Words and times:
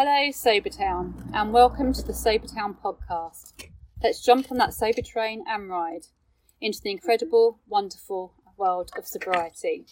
Hello, 0.00 0.28
Sobertown, 0.30 1.12
and 1.34 1.52
welcome 1.52 1.92
to 1.92 2.02
the 2.04 2.12
Sobertown 2.12 2.76
podcast. 2.80 3.52
Let's 4.00 4.24
jump 4.24 4.52
on 4.52 4.58
that 4.58 4.72
sober 4.72 5.02
train 5.02 5.42
and 5.48 5.68
ride 5.68 6.06
into 6.60 6.80
the 6.80 6.92
incredible, 6.92 7.58
wonderful 7.66 8.32
world 8.56 8.92
of 8.96 9.08
sobriety. 9.08 9.86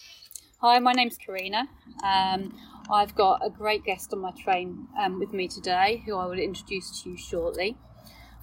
Hi, 0.60 0.78
my 0.78 0.92
name's 0.92 1.18
Karina. 1.18 1.66
Um, 2.04 2.56
I've 2.88 3.16
got 3.16 3.44
a 3.44 3.50
great 3.50 3.82
guest 3.82 4.12
on 4.12 4.20
my 4.20 4.30
train 4.30 4.86
um, 4.96 5.18
with 5.18 5.32
me 5.32 5.48
today 5.48 6.04
who 6.06 6.14
I 6.14 6.26
will 6.26 6.38
introduce 6.38 7.02
to 7.02 7.10
you 7.10 7.16
shortly. 7.16 7.76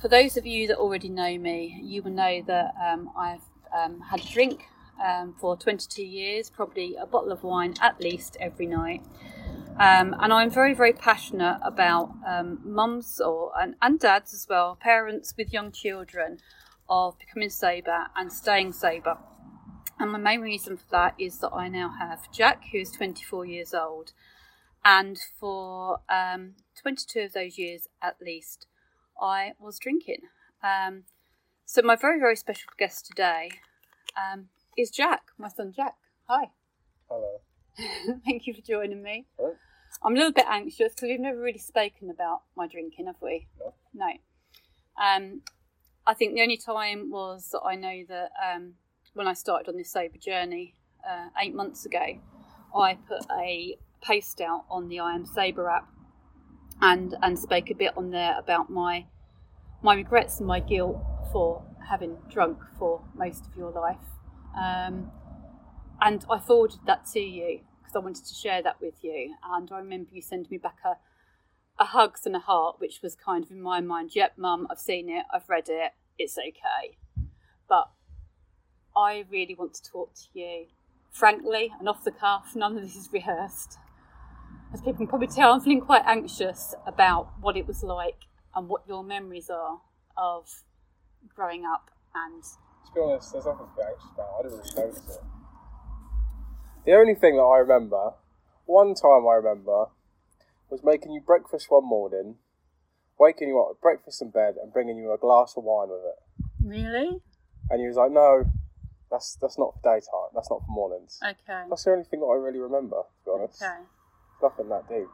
For 0.02 0.10
those 0.10 0.36
of 0.36 0.46
you 0.46 0.68
that 0.68 0.76
already 0.76 1.08
know 1.08 1.38
me, 1.38 1.80
you 1.82 2.04
will 2.04 2.12
know 2.12 2.44
that 2.46 2.74
um, 2.86 3.10
I've 3.18 3.46
um, 3.74 4.02
had 4.02 4.20
a 4.20 4.28
drink 4.28 4.66
um, 5.02 5.34
for 5.40 5.56
22 5.56 6.04
years, 6.04 6.50
probably 6.50 6.98
a 6.98 7.06
bottle 7.06 7.32
of 7.32 7.42
wine 7.44 7.76
at 7.80 8.02
least 8.02 8.36
every 8.42 8.66
night. 8.66 9.02
Um, 9.80 10.16
and 10.20 10.32
I'm 10.32 10.52
very, 10.52 10.74
very 10.74 10.94
passionate 10.94 11.60
about 11.64 12.14
um, 12.28 12.60
mums 12.64 13.20
or 13.20 13.52
and, 13.60 13.76
and 13.82 14.00
dads 14.00 14.34
as 14.34 14.46
well, 14.48 14.78
parents 14.80 15.34
with 15.38 15.52
young 15.52 15.72
children, 15.72 16.38
of 16.90 17.18
becoming 17.18 17.50
sober 17.50 18.08
and 18.16 18.32
staying 18.32 18.74
sober. 18.74 19.18
And 20.00 20.12
my 20.12 20.18
main 20.18 20.42
reason 20.42 20.78
for 20.78 20.86
that 20.92 21.16
is 21.18 21.40
that 21.40 21.52
I 21.54 21.70
now 21.70 21.94
have 22.00 22.32
Jack, 22.32 22.64
who 22.72 22.80
is 22.80 22.92
24 22.92 23.46
years 23.46 23.74
old, 23.74 24.14
and 24.86 25.18
for 25.40 26.02
um, 26.10 26.56
22 26.82 27.20
of 27.22 27.34
those 27.34 27.58
years 27.58 27.88
at 28.02 28.18
least, 28.22 28.68
I 29.22 29.54
was 29.60 29.80
drinking. 29.80 30.22
Um, 30.64 31.04
so 31.66 31.82
my 31.82 31.96
very, 31.96 32.20
very 32.20 32.36
special 32.36 32.70
guest 32.78 33.06
today 33.06 33.50
um, 34.18 34.50
is 34.78 34.92
Jack, 34.92 35.24
my 35.38 35.48
son 35.48 35.72
Jack. 35.76 35.96
Hi. 36.28 36.52
Hello. 37.10 37.42
Thank 38.26 38.48
you 38.48 38.54
for 38.54 38.62
joining 38.62 39.02
me. 39.02 39.26
Right. 39.40 39.54
I'm 40.04 40.14
a 40.14 40.18
little 40.18 40.34
bit 40.34 40.46
anxious 40.50 40.94
because 40.94 41.08
we've 41.08 41.20
never 41.20 41.40
really 41.40 41.60
spoken 41.60 42.10
about 42.10 42.42
my 42.56 42.68
drinking, 42.68 43.08
have 43.08 43.16
we? 43.22 43.48
No. 43.60 43.74
No. 43.94 44.08
Um, 45.04 45.42
I 46.06 46.14
think 46.14 46.34
the 46.36 46.42
only 46.42 46.58
time 46.58 47.10
was 47.10 47.50
that 47.52 47.62
I 47.66 47.76
know 47.76 48.04
that 48.10 48.32
um, 48.44 48.74
when 49.14 49.28
I 49.28 49.34
started 49.34 49.70
on 49.70 49.78
this 49.78 49.92
sober 49.92 50.18
journey 50.18 50.76
uh, 51.08 51.30
eight 51.40 51.56
months 51.56 51.86
ago, 51.86 52.20
I 52.76 52.96
put 53.08 53.26
a 53.32 53.78
post 54.02 54.42
out 54.42 54.66
on 54.70 54.90
the 54.90 55.00
I 55.00 55.14
Am 55.14 55.26
Sober 55.26 55.70
app 55.70 55.88
and 56.82 57.16
and 57.22 57.38
spoke 57.40 57.70
a 57.70 57.76
bit 57.76 57.96
on 57.96 58.12
there 58.12 58.38
about 58.38 58.70
my 58.70 59.06
my 59.82 59.96
regrets 59.96 60.40
and 60.40 60.48
my 60.48 60.60
guilt 60.60 60.98
for 61.32 61.64
having 61.90 62.18
drunk 62.30 62.58
for 62.78 63.02
most 63.16 63.46
of 63.46 63.56
your 63.56 63.72
life. 63.72 63.98
Um, 64.58 65.12
and 66.04 66.26
I 66.30 66.38
forwarded 66.38 66.80
that 66.86 67.06
to 67.14 67.20
you 67.20 67.62
because 67.82 67.96
I 67.96 68.00
wanted 68.00 68.26
to 68.26 68.34
share 68.34 68.62
that 68.62 68.82
with 68.82 68.96
you. 69.04 69.36
And 69.50 69.72
I 69.72 69.78
remember 69.78 70.10
you 70.12 70.22
sending 70.22 70.50
me 70.52 70.58
back 70.58 70.80
a, 70.84 70.98
a 71.82 71.86
hugs 71.86 72.26
and 72.26 72.36
a 72.36 72.40
heart, 72.40 72.76
which 72.80 73.00
was 73.02 73.16
kind 73.16 73.44
of 73.44 73.52
in 73.52 73.62
my 73.62 73.80
mind, 73.80 74.12
yep, 74.14 74.34
mum, 74.38 74.68
I've 74.70 74.80
seen 74.80 75.10
it, 75.10 75.26
I've 75.34 75.48
read 75.48 75.70
it, 75.70 75.94
it's 76.20 76.38
okay. 76.38 76.98
But 77.70 77.90
I 78.96 79.24
really 79.32 79.56
want 79.56 79.76
to 79.76 79.84
talk 79.84 80.14
to 80.14 80.40
you 80.40 80.66
frankly 81.10 81.72
and 81.80 81.88
off 81.88 82.04
the 82.04 82.12
cuff. 82.12 82.54
None 82.54 82.76
of 82.76 82.84
this 82.84 82.96
is 82.98 83.10
rehearsed. 83.14 83.78
As 84.74 84.82
people 84.82 84.98
can 84.98 85.08
probably 85.08 85.28
tell, 85.28 85.54
I'm 85.54 85.62
feeling 85.62 85.82
quite 85.82 86.04
anxious 86.06 86.76
about 86.86 87.32
what 87.40 87.56
it 87.56 87.66
was 87.66 87.82
like 87.82 88.26
and 88.56 88.68
what 88.68 88.82
your 88.88 89.04
memories 89.04 89.50
are 89.50 89.80
of 90.18 90.64
growing 91.34 91.64
up 91.66 91.92
and 92.14 92.44
To 92.44 92.94
be 92.94 93.00
honest, 93.00 93.32
there's 93.32 93.46
nothing 93.46 93.68
to 93.68 93.76
be 93.78 93.84
anxious 93.88 94.10
about. 94.14 94.28
I 94.38 94.42
didn't 94.44 94.58
really 94.58 94.88
notice 94.88 95.16
it. 95.16 95.43
The 96.86 96.94
only 96.94 97.16
thing 97.16 97.36
that 97.38 97.44
I 97.44 97.58
remember, 97.60 98.14
one 98.66 98.94
time 98.94 99.26
I 99.28 99.36
remember, 99.36 99.86
was 100.70 100.84
making 100.84 101.12
you 101.14 101.22
breakfast 101.22 101.68
one 101.70 101.86
morning, 101.86 102.36
waking 103.18 103.48
you 103.50 103.62
up 103.62 103.70
with 103.70 103.82
breakfast 103.82 104.22
in 104.22 104.32
bed, 104.32 104.56
and 104.62 104.74
bringing 104.74 104.98
you 104.98 105.14
a 105.14 105.18
glass 105.18 105.54
of 105.56 105.64
wine 105.64 105.90
with 105.90 106.02
it. 106.04 106.46
really 106.66 107.22
And 107.70 107.82
you 107.82 107.88
was 107.88 107.98
like, 107.98 108.12
"No, 108.12 108.46
that's 109.10 109.36
that's 109.36 109.58
not 109.58 109.76
for 109.76 109.82
daytime. 109.82 110.30
That's 110.34 110.50
not 110.50 110.62
for 110.66 110.72
mornings." 110.72 111.20
okay. 111.24 111.64
That's 111.70 111.84
the 111.84 111.92
only 111.92 112.04
thing 112.04 112.20
that 112.20 112.26
I 112.26 112.36
really 112.36 112.60
remember. 112.60 113.04
To 113.04 113.26
be 113.26 113.32
honest, 113.32 113.62
Okay. 113.64 113.84
nothing 114.42 114.70
that 114.70 114.90
deep. 114.90 115.08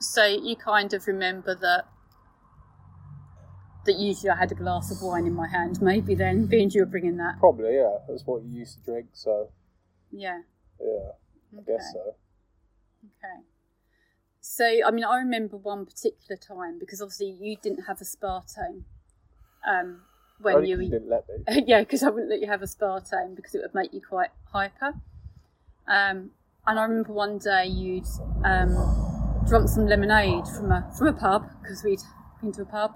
So 0.00 0.24
you 0.24 0.56
kind 0.56 0.92
of 0.92 1.06
remember 1.06 1.54
that 1.54 1.86
that 3.84 3.96
usually 3.96 4.30
I 4.30 4.36
had 4.36 4.52
a 4.52 4.54
glass 4.54 4.90
of 4.90 5.00
wine 5.00 5.26
in 5.26 5.34
my 5.34 5.48
hand. 5.48 5.80
Maybe 5.80 6.14
then, 6.14 6.46
being 6.46 6.70
you 6.70 6.80
were 6.82 6.86
bringing 6.86 7.16
that. 7.18 7.38
Probably, 7.38 7.76
yeah. 7.76 7.98
That's 8.08 8.26
what 8.26 8.42
you 8.42 8.50
used 8.50 8.78
to 8.78 8.84
drink. 8.84 9.08
So, 9.12 9.50
Yeah. 10.10 10.42
Yeah, 10.80 11.10
I 11.56 11.60
Okay. 11.60 11.64
guess 11.66 11.92
so. 11.92 12.14
Okay. 13.04 13.44
So 14.40 14.64
I 14.86 14.90
mean, 14.90 15.04
I 15.04 15.18
remember 15.18 15.56
one 15.56 15.84
particular 15.86 16.36
time 16.36 16.78
because 16.78 17.00
obviously 17.02 17.30
you 17.40 17.56
didn't 17.56 17.84
have 17.84 17.98
aspartame 17.98 18.84
um, 19.68 20.02
when 20.38 20.56
Only 20.56 20.70
you 20.70 20.76
'cause 20.76 20.78
were 20.78 20.82
you 20.84 20.90
didn't 20.90 21.08
let 21.10 21.24
me. 21.28 21.64
yeah, 21.66 21.80
because 21.80 22.02
I 22.02 22.10
wouldn't 22.10 22.30
let 22.30 22.40
you 22.40 22.46
have 22.46 22.60
aspartame 22.60 23.34
because 23.36 23.54
it 23.54 23.62
would 23.62 23.74
make 23.74 23.92
you 23.92 24.00
quite 24.00 24.30
hyper. 24.52 24.94
Um, 25.86 26.30
and 26.66 26.78
I 26.78 26.82
remember 26.82 27.12
one 27.12 27.38
day 27.38 27.66
you'd 27.66 28.06
um, 28.44 28.74
drunk 29.46 29.68
some 29.68 29.86
lemonade 29.86 30.46
from 30.46 30.70
a 30.70 30.90
from 30.96 31.08
a 31.08 31.12
pub 31.12 31.48
because 31.62 31.82
we'd 31.82 32.00
been 32.40 32.52
to 32.52 32.62
a 32.62 32.66
pub, 32.66 32.94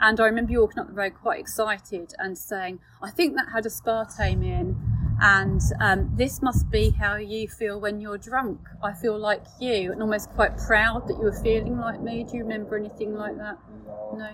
and 0.00 0.20
I 0.20 0.24
remember 0.26 0.52
you 0.52 0.60
walking 0.60 0.78
up 0.78 0.86
the 0.86 0.92
road 0.94 1.14
quite 1.20 1.40
excited 1.40 2.14
and 2.18 2.38
saying, 2.38 2.80
"I 3.02 3.10
think 3.10 3.34
that 3.36 3.48
had 3.52 3.66
a 3.66 3.68
aspartame 3.68 4.44
in." 4.44 4.91
And 5.24 5.60
um, 5.80 6.10
this 6.16 6.42
must 6.42 6.68
be 6.68 6.90
how 6.90 7.14
you 7.14 7.46
feel 7.46 7.78
when 7.80 8.00
you're 8.00 8.18
drunk. 8.18 8.58
I 8.82 8.92
feel 8.92 9.16
like 9.16 9.44
you, 9.60 9.92
and 9.92 10.02
almost 10.02 10.30
quite 10.30 10.58
proud 10.58 11.06
that 11.06 11.14
you 11.14 11.22
were 11.22 11.32
feeling 11.32 11.78
like 11.78 12.00
me. 12.00 12.24
Do 12.24 12.36
you 12.36 12.42
remember 12.42 12.76
anything 12.76 13.14
like 13.14 13.36
that? 13.38 13.56
No. 13.86 14.16
No. 14.18 14.28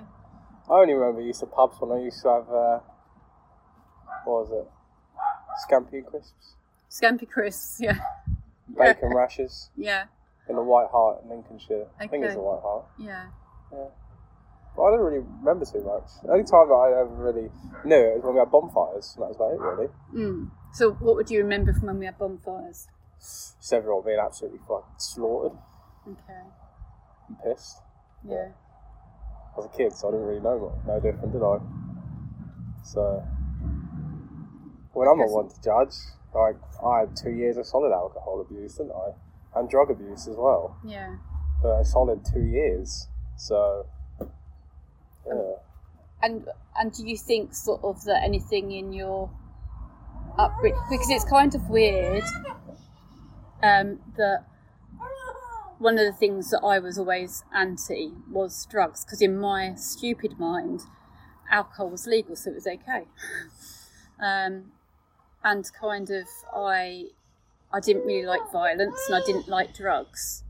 I 0.71 0.81
only 0.81 0.94
remember 0.94 1.21
used 1.21 1.41
to 1.41 1.47
pubs 1.47 1.77
when 1.78 1.93
I 1.98 2.03
used 2.03 2.22
to 2.22 2.28
have 2.31 2.48
uh, 2.50 2.78
what 4.25 4.48
was 4.48 4.50
it? 4.50 4.69
Scampi 5.69 6.04
crisps, 6.06 6.54
Scampi 6.91 7.28
crisps, 7.28 7.78
yeah, 7.81 7.98
bacon 8.77 9.12
rashers 9.15 9.71
yeah, 9.77 10.04
in 10.48 10.56
the 10.56 10.62
White 10.62 10.88
Hart 10.91 11.22
in 11.22 11.31
Lincolnshire. 11.31 11.87
I 12.00 12.06
think 12.06 12.25
it's 12.25 12.31
Okay. 12.32 12.34
the 12.37 12.41
White 12.43 12.62
Hart. 12.62 12.84
yeah. 12.98 13.27
But 14.77 14.82
I 14.84 14.91
don't 14.93 15.00
really 15.00 15.25
remember 15.41 15.65
too 15.65 15.82
much. 15.82 16.04
The 16.22 16.31
only 16.31 16.44
time 16.44 16.69
that 16.69 16.75
I 16.75 17.00
ever 17.00 17.10
really 17.12 17.50
knew 17.84 17.97
it 17.97 18.15
was 18.16 18.25
when 18.25 18.34
we 18.34 18.38
had 18.41 18.50
bonfires, 18.50 19.15
and 19.16 19.22
that 19.25 19.28
was 19.28 19.37
about 19.37 19.53
it 19.53 19.60
really. 19.60 19.88
Mm. 20.15 20.50
So, 20.72 20.92
what 20.92 21.16
would 21.16 21.30
you 21.30 21.38
remember 21.40 21.72
from 21.72 21.86
when 21.88 21.98
we 21.98 22.06
had 22.06 22.18
bonfires? 22.18 22.88
Several 23.18 24.02
being 24.02 24.18
absolutely 24.18 24.60
fucking 24.60 24.94
slaughtered 24.98 25.58
Okay. 26.06 26.40
and 27.28 27.36
pissed. 27.42 27.78
Yeah. 28.26 28.48
I 29.54 29.56
was 29.60 29.66
a 29.66 29.76
kid, 29.76 29.92
so 29.92 30.08
I 30.08 30.10
didn't 30.12 30.26
really 30.26 30.40
know 30.40 30.56
what, 30.56 30.86
no 30.86 31.00
different, 31.00 31.32
did 31.32 31.42
I? 31.42 31.58
So, 32.84 33.24
when 34.92 35.08
I'm 35.08 35.18
not 35.18 35.30
one 35.30 35.48
to 35.48 35.60
judge, 35.62 35.94
like 36.34 36.56
I 36.84 37.00
had 37.00 37.16
two 37.16 37.30
years 37.30 37.56
of 37.56 37.66
solid 37.66 37.92
alcohol 37.92 38.40
abuse, 38.40 38.74
didn't 38.76 38.92
I? 38.92 39.58
And 39.58 39.68
drug 39.68 39.90
abuse 39.90 40.28
as 40.28 40.36
well. 40.36 40.76
Yeah. 40.86 41.16
for 41.60 41.80
a 41.80 41.84
solid 41.84 42.24
two 42.24 42.44
years. 42.44 43.08
So, 43.36 43.86
um, 44.20 44.28
yeah. 45.26 45.54
And 46.22 46.48
and 46.78 46.92
do 46.92 47.04
you 47.06 47.16
think 47.16 47.54
sort 47.54 47.82
of 47.82 48.04
that 48.04 48.22
anything 48.22 48.70
in 48.72 48.92
your 48.92 49.30
upbringing 50.38 50.81
because 50.91 51.10
it's 51.10 51.25
kind 51.25 51.54
of 51.54 51.69
weird 51.69 52.22
um, 53.62 53.99
that 54.16 54.44
one 55.78 55.99
of 55.99 56.04
the 56.04 56.12
things 56.12 56.50
that 56.50 56.60
I 56.65 56.78
was 56.78 56.99
always 56.99 57.44
anti 57.54 58.12
was 58.31 58.66
drugs 58.71 59.04
because 59.04 59.22
in 59.22 59.38
my 59.38 59.75
stupid 59.75 60.38
mind 60.38 60.82
alcohol 61.50 61.91
was 61.91 62.06
legal 62.06 62.37
so 62.37 62.50
it 62.50 62.54
was 62.54 62.66
okay. 62.66 63.04
Um, 64.21 64.72
and 65.44 65.65
kind 65.81 66.10
of 66.10 66.27
I 66.53 67.04
I 67.72 67.78
didn't 67.78 68.04
really 68.04 68.27
like 68.27 68.50
violence 68.50 69.00
and 69.06 69.15
I 69.15 69.25
didn't 69.25 69.47
like 69.47 69.72
drugs. 69.72 70.43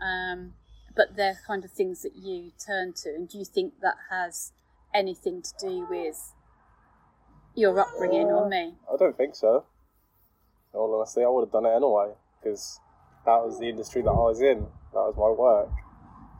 Um, 0.00 0.52
but 0.94 1.16
they're 1.16 1.40
kind 1.44 1.64
of 1.64 1.72
things 1.72 2.02
that 2.02 2.14
you 2.14 2.52
turn 2.64 2.92
to 3.02 3.08
and 3.08 3.28
do 3.28 3.38
you 3.38 3.44
think 3.44 3.80
that 3.82 3.96
has 4.08 4.52
anything 4.94 5.42
to 5.42 5.52
do 5.60 5.84
with 5.90 6.32
your 7.56 7.78
upbringing 7.80 8.28
on 8.28 8.46
uh, 8.46 8.48
me 8.48 8.74
I 8.92 8.96
don't 8.96 9.16
think 9.16 9.34
so. 9.34 9.64
In 10.72 10.80
all 10.80 10.94
honesty, 10.94 11.22
I 11.22 11.28
would 11.28 11.42
have 11.42 11.52
done 11.52 11.66
it 11.66 11.74
anyway 11.74 12.12
because 12.38 12.80
that 13.24 13.42
was 13.42 13.58
the 13.58 13.68
industry 13.68 14.02
that 14.02 14.10
I 14.10 14.12
was 14.30 14.40
in. 14.40 14.66
That 14.92 15.04
was 15.10 15.16
my 15.16 15.30
work. 15.30 15.70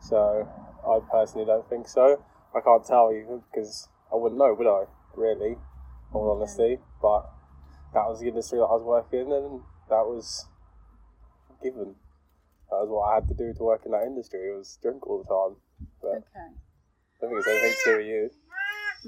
So, 0.01 0.47
I 0.87 0.99
personally 1.11 1.45
don't 1.45 1.67
think 1.69 1.87
so. 1.87 2.23
I 2.55 2.61
can't 2.61 2.85
tell 2.85 3.11
you 3.11 3.43
because 3.51 3.89
I 4.11 4.15
wouldn't 4.15 4.39
know, 4.39 4.53
would 4.53 4.67
I? 4.67 4.85
Really, 5.15 5.57
all 6.13 6.31
honesty. 6.31 6.77
But 7.01 7.29
that 7.93 8.07
was 8.07 8.21
the 8.21 8.27
industry 8.27 8.59
that 8.59 8.65
I 8.65 8.75
was 8.77 8.83
working 8.85 9.27
in, 9.27 9.33
and 9.33 9.61
that 9.89 10.05
was 10.05 10.47
given. 11.61 11.95
That 12.69 12.85
was 12.85 12.89
what 12.89 13.09
I 13.09 13.15
had 13.15 13.27
to 13.27 13.33
do 13.33 13.53
to 13.53 13.63
work 13.63 13.81
in 13.85 13.91
that 13.91 14.03
industry. 14.03 14.39
It 14.49 14.57
was 14.57 14.77
drink 14.81 15.05
all 15.07 15.23
the 15.23 15.27
time. 15.27 15.61
But 16.01 16.23
okay 16.23 16.55
I 17.19 17.25
don't 17.25 17.29
think 17.29 17.39
it's 17.39 17.47
anything 17.47 17.75
to 17.83 17.91
do 17.91 17.97
with 17.97 18.07
you. 18.07 18.29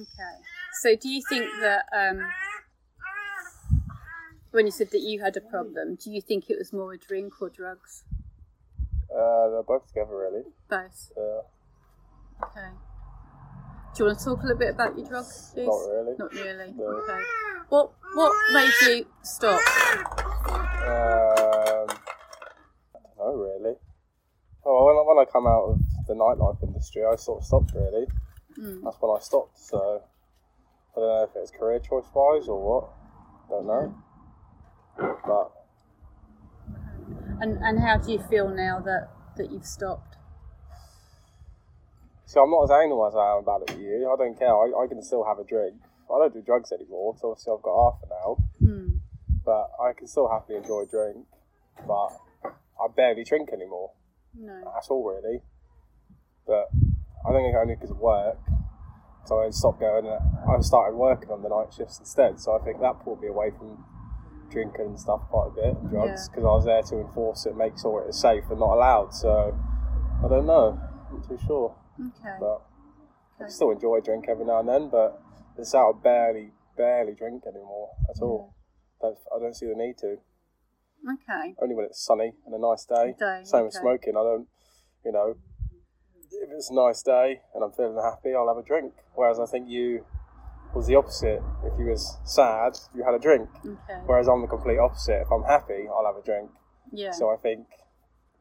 Okay. 0.02 0.59
So 0.82 0.96
do 0.96 1.10
you 1.10 1.22
think 1.28 1.46
that 1.60 1.84
um, 1.94 2.22
when 4.52 4.66
you 4.66 4.72
said 4.72 4.92
that 4.92 5.02
you 5.02 5.20
had 5.22 5.36
a 5.36 5.42
problem, 5.42 5.96
do 5.96 6.10
you 6.10 6.22
think 6.22 6.50
it 6.50 6.58
was 6.58 6.72
more 6.72 6.94
a 6.94 6.98
drink 6.98 7.34
or 7.42 7.50
drugs? 7.50 8.06
Uh, 9.14 9.50
they're 9.50 9.64
both 9.64 9.86
together, 9.88 10.16
really. 10.16 10.44
Both. 10.70 11.12
Yeah. 11.18 11.42
Okay. 12.46 12.70
Do 13.94 14.04
you 14.04 14.06
want 14.06 14.20
to 14.20 14.26
talk 14.26 14.40
a 14.40 14.44
little 14.44 14.58
bit 14.58 14.70
about 14.70 14.98
your 14.98 15.06
drugs? 15.06 15.52
use? 15.58 15.68
Not 15.68 15.90
really. 15.92 16.16
Not 16.18 16.34
really. 16.34 16.74
No. 16.78 16.86
Okay. 16.86 17.20
What 17.68 17.92
What 18.14 18.32
made 18.54 18.72
you 18.84 19.06
stop? 19.22 19.60
Um, 19.60 19.66
I 22.96 23.00
don't 23.04 23.18
know, 23.18 23.34
really. 23.36 23.76
Oh, 24.64 24.86
when 24.86 24.96
I, 24.96 25.02
when 25.06 25.18
I 25.28 25.30
come 25.30 25.46
out 25.46 25.72
of 25.72 25.82
the 26.08 26.14
nightlife 26.14 26.64
industry, 26.64 27.04
I 27.04 27.18
sort 27.18 27.42
of 27.42 27.46
stopped, 27.46 27.74
really. 27.76 28.08
Mm. 28.58 28.82
That's 28.84 28.96
when 29.02 29.18
I 29.18 29.20
stopped, 29.20 29.60
so 29.60 30.04
I 30.96 31.00
don't 31.00 31.08
know 31.08 31.24
if 31.24 31.30
it's 31.36 31.52
career 31.52 31.80
choice 31.80 32.06
wise 32.14 32.48
or 32.48 32.60
what. 32.60 32.90
Don't 33.50 33.68
know. 33.68 33.96
But 34.98 35.52
And 37.42 37.58
and 37.62 37.80
how 37.80 37.98
do 37.98 38.12
you 38.12 38.20
feel 38.30 38.50
now 38.50 38.80
that 38.82 39.10
that 39.38 39.52
you've 39.52 39.66
stopped? 39.66 40.18
See, 42.26 42.40
I'm 42.40 42.52
not 42.52 42.66
as 42.66 42.72
anal 42.72 43.08
as 43.08 43.16
I 43.16 43.34
am 43.34 43.40
about 43.40 43.64
it 43.64 43.72
with 43.72 43.82
you. 43.82 44.12
I 44.12 44.16
don't 44.16 44.38
care. 44.38 44.54
I, 44.54 44.84
I 44.84 44.88
can 44.88 45.02
still 45.02 45.26
have 45.26 45.40
a 45.40 45.44
drink. 45.44 45.82
I 46.14 46.20
don't 46.20 46.34
do 46.34 46.42
drugs 46.42 46.72
anymore, 46.72 47.16
so 47.18 47.32
obviously 47.32 47.54
I've 47.56 47.64
got 47.64 47.74
half 47.74 48.04
an 48.04 48.10
now. 48.10 48.38
Mm. 48.62 49.00
But 49.44 49.72
I 49.82 49.94
can 49.94 50.08
still 50.08 50.30
happily 50.30 50.58
enjoy 50.58 50.82
a 50.82 50.86
drink. 50.86 51.26
But 51.88 52.10
I 52.46 52.88
barely 52.96 53.24
drink 53.24 53.50
anymore. 53.52 53.94
No. 54.38 54.62
That's 54.74 54.90
all 54.90 55.04
really. 55.04 55.42
But 56.46 56.70
I 57.26 57.32
think 57.32 57.48
it's 57.48 57.58
only 57.60 57.76
because 57.76 57.92
of 57.92 57.98
work. 57.98 58.38
So 59.30 59.42
I 59.46 59.52
stopped 59.52 59.80
going. 59.80 60.08
And 60.08 60.18
I 60.50 60.60
started 60.62 60.98
working 60.98 61.30
on 61.30 61.44
the 61.44 61.50
night 61.50 61.72
shifts 61.72 62.00
instead. 62.00 62.40
So 62.40 62.58
I 62.58 62.66
think 62.66 62.82
that 62.82 63.00
pulled 63.06 63.22
me 63.22 63.28
away 63.28 63.52
from 63.52 63.86
drinking 64.50 64.98
and 64.98 65.00
stuff 65.00 65.22
quite 65.30 65.54
a 65.54 65.56
bit, 65.56 65.78
and 65.78 65.90
drugs, 65.92 66.26
Yeah. 66.26 66.34
because 66.34 66.44
I 66.44 66.54
was 66.58 66.66
there 66.66 66.82
to 66.82 66.96
enforce 67.06 67.46
it, 67.46 67.56
make 67.56 67.78
sure 67.78 68.02
it 68.04 68.10
is 68.10 68.20
safe 68.20 68.44
and 68.50 68.60
not 68.60 68.74
allowed. 68.74 69.14
So 69.14 69.56
I 70.26 70.28
don't 70.28 70.48
know. 70.48 70.80
I'm 70.82 71.20
not 71.20 71.30
too 71.30 71.38
sure. 71.46 71.76
Okay. 72.02 72.38
But 72.40 72.66
I 73.40 73.48
still 73.50 73.70
enjoy 73.70 73.98
a 73.98 74.02
drink 74.02 74.26
every 74.28 74.46
now 74.46 74.62
and 74.62 74.68
then. 74.68 74.90
But 74.90 75.22
it's 75.60 75.76
out. 75.76 75.98
I 76.00 76.02
barely, 76.02 76.52
barely 76.76 77.14
drink 77.14 77.44
anymore 77.46 77.90
at 78.10 78.20
all. 78.24 78.56
Don't, 79.00 79.18
I 79.36 79.38
don't 79.38 79.56
see 79.56 79.68
the 79.68 79.76
need 79.76 80.00
to. 80.00 80.18
Okay. 81.06 81.54
Only 81.62 81.76
when 81.76 81.86
it's 81.86 82.04
sunny 82.04 82.34
and 82.48 82.56
a 82.56 82.60
nice 82.60 82.84
day. 82.86 83.14
Day, 83.20 83.42
Same 83.44 83.66
with 83.66 83.76
okay. 83.76 83.82
smoking. 83.82 84.18
I 84.18 84.24
don't, 84.24 84.48
you 85.06 85.12
know, 85.12 85.36
if 86.32 86.50
it's 86.52 86.70
a 86.70 86.74
nice 86.74 87.02
day 87.02 87.42
and 87.54 87.64
I'm 87.64 87.72
feeling 87.72 87.98
happy, 88.04 88.34
I'll 88.36 88.48
have 88.48 88.58
a 88.58 88.64
drink. 88.68 88.94
Whereas 89.16 89.40
I 89.40 89.46
think 89.46 89.68
you 89.70 90.06
was 90.74 90.88
the 90.88 90.96
opposite. 90.96 91.42
If 91.66 91.80
you 91.80 91.86
was 91.86 92.18
sad, 92.26 92.78
you 92.96 93.04
had 93.04 93.14
a 93.16 93.20
drink. 93.20 93.50
Okay. 93.66 94.00
Whereas 94.06 94.28
I'm 94.28 94.42
the 94.42 94.48
complete 94.48 94.78
opposite. 94.78 95.22
If 95.22 95.32
I'm 95.32 95.44
happy, 95.44 95.88
I'll 95.90 96.06
have 96.06 96.22
a 96.22 96.26
drink. 96.26 96.52
Yeah. 96.92 97.12
So 97.12 97.30
I 97.30 97.38
think 97.38 97.68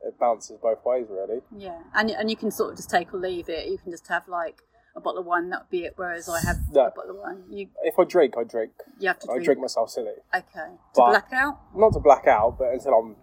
it 0.04 0.18
bounces 0.18 0.58
both 0.62 0.84
ways, 0.84 1.06
really. 1.10 1.40
Yeah. 1.56 1.78
And 1.94 2.10
and 2.10 2.30
you 2.30 2.36
can 2.36 2.50
sort 2.50 2.70
of 2.72 2.76
just 2.76 2.90
take 2.90 3.12
or 3.14 3.18
leave 3.18 3.48
it. 3.48 3.68
You 3.68 3.78
can 3.78 3.90
just 3.90 4.06
have 4.08 4.28
like 4.28 4.62
a 4.94 5.00
bottle 5.00 5.20
of 5.20 5.26
wine. 5.26 5.48
That 5.50 5.62
would 5.62 5.70
be 5.70 5.84
it. 5.84 5.94
Whereas 5.96 6.28
I 6.28 6.40
have 6.46 6.56
No. 6.70 6.86
a 6.86 6.90
bottle 6.90 7.12
of 7.12 7.16
wine. 7.18 7.44
You 7.50 7.68
If 7.82 7.98
I 7.98 8.04
drink, 8.04 8.34
I 8.38 8.44
drink. 8.44 8.72
you 8.98 9.08
have 9.08 9.18
to 9.20 9.30
I 9.30 9.34
drink. 9.34 9.44
drink 9.44 9.60
myself 9.60 9.90
silly. 9.90 10.12
Okay. 10.34 10.44
To 10.54 10.76
black 10.94 11.28
out. 11.32 11.58
Not 11.74 11.92
to 11.94 12.00
black 12.00 12.26
out, 12.26 12.56
but 12.58 12.72
until 12.72 12.92
I'm 12.94 13.16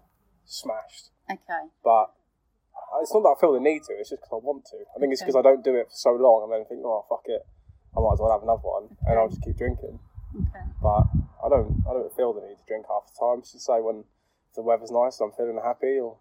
smashed. 0.45 1.09
Okay. 1.31 1.69
But 1.83 2.11
it's 3.01 3.13
not 3.13 3.23
that 3.23 3.35
I 3.37 3.39
feel 3.39 3.53
the 3.53 3.59
need 3.59 3.83
to. 3.89 3.93
It's 3.99 4.09
just 4.09 4.21
because 4.21 4.35
I 4.37 4.41
want 4.45 4.65
to. 4.71 4.77
I 4.95 4.99
think 4.99 5.13
it's 5.13 5.21
because 5.21 5.35
I 5.35 5.41
don't 5.41 5.63
do 5.63 5.75
it 5.75 5.87
for 5.87 5.95
so 5.97 6.11
long, 6.13 6.43
and 6.43 6.51
then 6.53 6.65
think, 6.67 6.81
oh 6.85 7.05
fuck 7.09 7.23
it, 7.25 7.41
I 7.95 7.99
might 7.99 8.13
as 8.13 8.19
well 8.19 8.31
have 8.31 8.43
another 8.43 8.63
one, 8.65 8.95
and 9.07 9.17
I'll 9.19 9.29
just 9.29 9.41
keep 9.43 9.57
drinking. 9.57 9.99
Okay. 10.35 10.65
But 10.81 11.07
I 11.43 11.47
don't, 11.49 11.83
I 11.87 11.93
don't 11.93 12.11
feel 12.15 12.33
the 12.33 12.41
need 12.41 12.59
to 12.59 12.67
drink 12.67 12.85
half 12.91 13.07
the 13.07 13.15
time. 13.15 13.41
Just 13.41 13.61
say 13.65 13.79
when 13.79 14.03
the 14.55 14.61
weather's 14.63 14.91
nice 14.91 15.19
and 15.19 15.31
I'm 15.31 15.35
feeling 15.37 15.59
happy, 15.63 15.99
or 15.99 16.19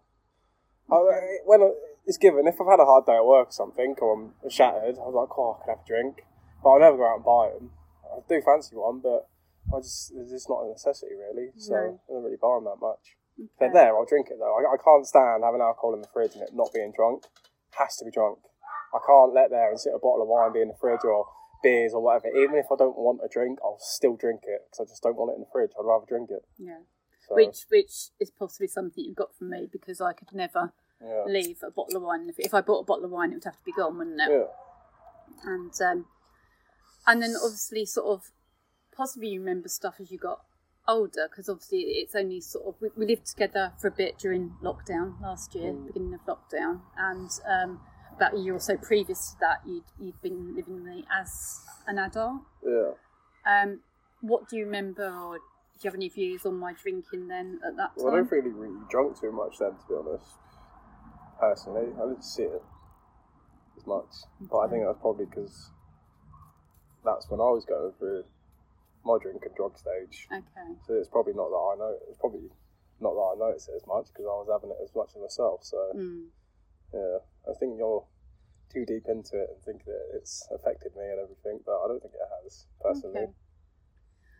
I, 0.91 1.39
when 1.45 1.61
I- 1.61 1.75
it's 2.05 2.17
given. 2.17 2.45
If 2.47 2.61
I've 2.61 2.67
had 2.69 2.79
a 2.79 2.85
hard 2.85 3.05
day 3.07 3.15
at 3.17 3.25
work 3.25 3.49
or 3.49 3.51
something, 3.51 3.95
or 3.99 4.13
I'm 4.13 4.49
shattered, 4.49 4.95
I 5.01 5.09
was 5.09 5.15
like, 5.17 5.33
oh, 5.37 5.57
I 5.57 5.65
could 5.65 5.71
have 5.73 5.83
a 5.83 5.87
drink, 5.87 6.21
but 6.63 6.69
I'll 6.69 6.79
never 6.79 6.97
go 6.97 7.09
out 7.09 7.15
and 7.15 7.25
buy 7.25 7.49
them. 7.57 7.71
I 8.05 8.21
do 8.29 8.41
fancy 8.45 8.75
one, 8.75 8.99
but 9.01 9.27
I 9.75 9.81
just 9.81 10.13
it's 10.15 10.29
just 10.31 10.47
not 10.47 10.61
a 10.63 10.69
necessity 10.69 11.15
really. 11.17 11.49
So 11.57 11.73
No. 11.73 11.79
I 12.07 12.13
don't 12.13 12.23
really 12.23 12.37
buy 12.37 12.53
them 12.61 12.65
that 12.69 12.77
much. 12.79 13.17
If 13.37 13.45
Okay. 13.45 13.51
they're 13.59 13.73
there, 13.73 13.97
I'll 13.97 14.05
drink 14.05 14.27
it 14.31 14.37
though. 14.39 14.55
I, 14.55 14.73
I 14.73 14.77
can't 14.77 15.05
stand 15.05 15.43
having 15.43 15.61
alcohol 15.61 15.93
in 15.93 16.01
the 16.01 16.07
fridge 16.07 16.33
and 16.33 16.43
it 16.43 16.51
not 16.53 16.71
being 16.73 16.93
drunk. 16.95 17.23
Has 17.77 17.97
to 17.97 18.05
be 18.05 18.11
drunk. 18.11 18.39
I 18.93 18.99
can't 19.05 19.33
let 19.33 19.49
there 19.49 19.69
and 19.69 19.79
sit 19.79 19.93
a 19.93 19.99
bottle 19.99 20.21
of 20.21 20.27
wine 20.29 20.53
be 20.53 20.61
in 20.61 20.69
the 20.69 20.79
fridge 20.79 21.03
or 21.03 21.27
beers 21.61 21.93
or 21.93 22.01
whatever. 22.01 22.29
Even 22.35 22.55
if 22.55 22.67
I 22.71 22.75
don't 22.77 22.95
want 22.97 23.19
a 23.23 23.27
drink, 23.27 23.59
I'll 23.63 23.79
still 23.79 24.15
drink 24.15 24.41
it 24.47 24.61
because 24.71 24.87
I 24.87 24.89
just 24.89 25.03
don't 25.03 25.17
want 25.17 25.31
it 25.31 25.35
in 25.35 25.41
the 25.41 25.51
fridge. 25.51 25.71
I'd 25.77 25.83
rather 25.85 26.05
drink 26.07 26.29
it. 26.31 26.43
Yeah. 26.57 26.79
So, 27.27 27.35
Which 27.35 27.65
which 27.69 28.11
is 28.19 28.31
possibly 28.31 28.67
something 28.67 29.03
you've 29.03 29.15
got 29.15 29.35
from 29.35 29.49
me 29.49 29.67
because 29.69 29.99
I 29.99 30.13
could 30.13 30.31
never 30.33 30.71
yeah, 31.01 31.23
leave 31.25 31.57
a 31.63 31.71
bottle 31.71 31.97
of 31.97 32.03
wine. 32.03 32.29
If, 32.29 32.39
if 32.39 32.53
I 32.53 32.61
bought 32.61 32.81
a 32.81 32.85
bottle 32.85 33.05
of 33.05 33.11
wine, 33.11 33.31
it 33.31 33.35
would 33.35 33.43
have 33.45 33.57
to 33.57 33.65
be 33.65 33.73
gone, 33.73 33.97
wouldn't 33.97 34.21
it? 34.21 34.29
yeah, 34.29 35.51
And 35.51 35.73
um, 35.81 36.05
and 37.07 37.21
then 37.21 37.35
obviously 37.43 37.85
sort 37.85 38.07
of 38.07 38.31
possibly 38.95 39.29
you 39.29 39.39
remember 39.39 39.67
stuff 39.67 39.95
as 39.99 40.11
you 40.11 40.17
got 40.19 40.41
older 40.87 41.27
because 41.29 41.49
obviously 41.49 41.79
it's 41.79 42.15
only 42.15 42.39
sort 42.41 42.65
of 42.67 42.75
we, 42.81 42.89
we 42.95 43.05
lived 43.05 43.25
together 43.25 43.73
for 43.81 43.87
a 43.87 43.91
bit 43.91 44.17
during 44.19 44.53
lockdown 44.63 45.19
last 45.21 45.55
year, 45.55 45.71
Mm. 45.73 45.87
beginning 45.87 46.13
of 46.13 46.21
lockdown, 46.25 46.81
and 46.97 47.29
um, 47.47 47.79
about 48.15 48.33
a 48.35 48.37
year 48.37 48.53
or 48.55 48.59
so 48.59 48.77
previous 48.77 49.31
to 49.31 49.37
that, 49.41 49.57
you'd 49.65 49.83
you'd 49.99 50.21
been 50.21 50.55
living 50.55 50.75
with 50.75 50.83
me 50.83 51.05
as 51.11 51.61
an 51.87 51.97
adult. 51.99 52.41
yeah. 52.65 52.91
Um, 53.47 53.79
what 54.21 54.49
do 54.49 54.57
you 54.57 54.65
remember, 54.65 55.05
or 55.07 55.37
do 55.37 55.41
you 55.81 55.89
have 55.89 55.95
any 55.95 56.09
views 56.09 56.45
on 56.45 56.57
my 56.57 56.73
drinking 56.73 57.27
then 57.27 57.59
at 57.65 57.75
that 57.77 57.95
time? 57.95 58.05
Well, 58.05 58.13
I 58.13 58.17
don't 58.17 58.31
really 58.31 58.49
really 58.49 58.79
drunk 58.89 59.19
too 59.19 59.31
much 59.31 59.57
then, 59.59 59.71
to 59.71 59.87
be 59.87 59.95
honest. 59.95 60.35
Personally, 61.39 61.87
I 61.95 62.07
didn't 62.07 62.23
see 62.23 62.43
it 62.43 62.63
as 63.77 63.85
much, 63.85 64.07
but 64.39 64.57
I 64.59 64.67
think 64.69 64.83
that's 64.85 64.99
probably 65.01 65.25
because 65.25 65.69
that's 67.03 67.29
when 67.29 67.39
I 67.41 67.49
was 67.51 67.65
going 67.65 67.91
through 67.99 68.23
my 69.05 69.17
drink 69.21 69.43
and 69.45 69.55
drug 69.55 69.77
stage. 69.77 70.27
Okay. 70.31 70.69
So 70.87 70.93
it's 70.95 71.09
probably 71.09 71.33
not 71.33 71.49
that 71.49 71.63
I 71.71 71.75
know. 71.77 71.93
It's 72.09 72.17
probably 72.17 72.49
not 72.99 73.13
that 73.13 73.27
I 73.35 73.47
noticed 73.47 73.69
it 73.69 73.75
as 73.75 73.85
much 73.87 74.07
because 74.11 74.25
I 74.25 74.35
was 74.41 74.49
having 74.51 74.71
it 74.71 74.81
as 74.83 74.93
much 74.95 75.09
as 75.15 75.21
myself. 75.21 75.63
So 75.63 75.77
Mm. 75.95 76.29
yeah, 76.93 77.19
I 77.47 77.53
think 77.59 77.77
you're 77.77 78.05
too 78.69 78.85
deep 78.85 79.07
into 79.07 79.41
it 79.41 79.49
and 79.49 79.61
think 79.63 79.85
that 79.85 80.01
it's 80.15 80.47
affected 80.51 80.95
me 80.95 81.03
and 81.03 81.19
everything, 81.19 81.59
but 81.65 81.79
I 81.83 81.87
don't 81.87 82.01
think 82.01 82.13
it 82.13 82.29
has 82.43 82.65
personally. 82.81 83.23
Okay. 83.23 83.33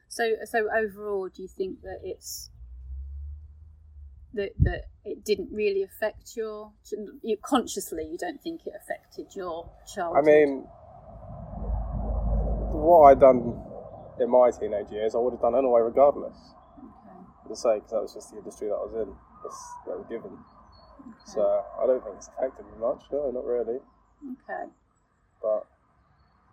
So, 0.09 0.35
so 0.45 0.67
overall, 0.75 1.29
do 1.29 1.41
you 1.41 1.47
think 1.47 1.81
that 1.81 1.99
it's 2.03 2.49
that 4.33 4.51
that 4.59 4.85
it 5.03 5.23
didn't 5.23 5.51
really 5.51 5.83
affect 5.83 6.35
your 6.35 6.73
you 7.21 7.37
consciously? 7.37 8.05
You 8.05 8.17
don't 8.17 8.41
think 8.41 8.65
it 8.65 8.73
affected 8.75 9.35
your 9.35 9.69
childhood? 9.93 10.23
I 10.23 10.25
mean, 10.25 10.59
what 12.71 13.11
I'd 13.11 13.19
done 13.19 13.61
in 14.19 14.29
my 14.29 14.51
teenage 14.51 14.91
years, 14.91 15.15
I 15.15 15.19
would 15.19 15.33
have 15.33 15.41
done 15.41 15.55
anyway, 15.55 15.81
regardless. 15.81 16.37
Okay. 16.79 17.49
To 17.49 17.55
say, 17.55 17.75
because 17.75 17.91
that 17.91 18.01
was 18.01 18.13
just 18.13 18.31
the 18.31 18.37
industry 18.37 18.67
that 18.67 18.75
I 18.75 18.85
was 18.85 18.93
in. 18.95 19.13
That's, 19.43 19.61
that 19.87 19.97
was 19.97 20.07
given. 20.09 20.37
So 21.25 21.41
I 21.81 21.85
don't 21.85 22.03
think 22.03 22.15
it's 22.17 22.29
affected 22.29 22.65
me 22.65 22.77
much. 22.79 23.03
No, 23.11 23.29
not 23.31 23.45
really. 23.45 23.79
Okay. 24.23 24.65
But 25.41 25.67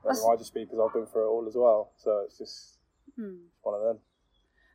that 0.05 0.21
might 0.27 0.39
just 0.39 0.53
be 0.55 0.65
because 0.65 0.79
I've 0.81 0.93
been 0.93 1.07
through 1.07 1.25
it 1.25 1.31
all 1.31 1.47
as 1.49 1.55
well. 1.57 1.93
So 1.97 2.23
it's 2.27 2.39
just 2.39 2.79
Hmm. 3.17 3.49
one 3.63 3.75
of 3.75 3.83
them. 3.83 3.99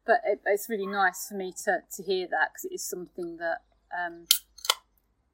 But 0.06 0.22
it, 0.25 0.41
it's 0.46 0.70
really 0.70 0.88
nice 0.88 1.27
for 1.27 1.36
me 1.36 1.53
to, 1.65 1.79
to 1.96 2.03
hear 2.03 2.27
that 2.27 2.53
because 2.53 2.65
it 2.65 2.74
is 2.74 2.84
something 2.84 3.38
that 3.38 3.62
um, 3.91 4.25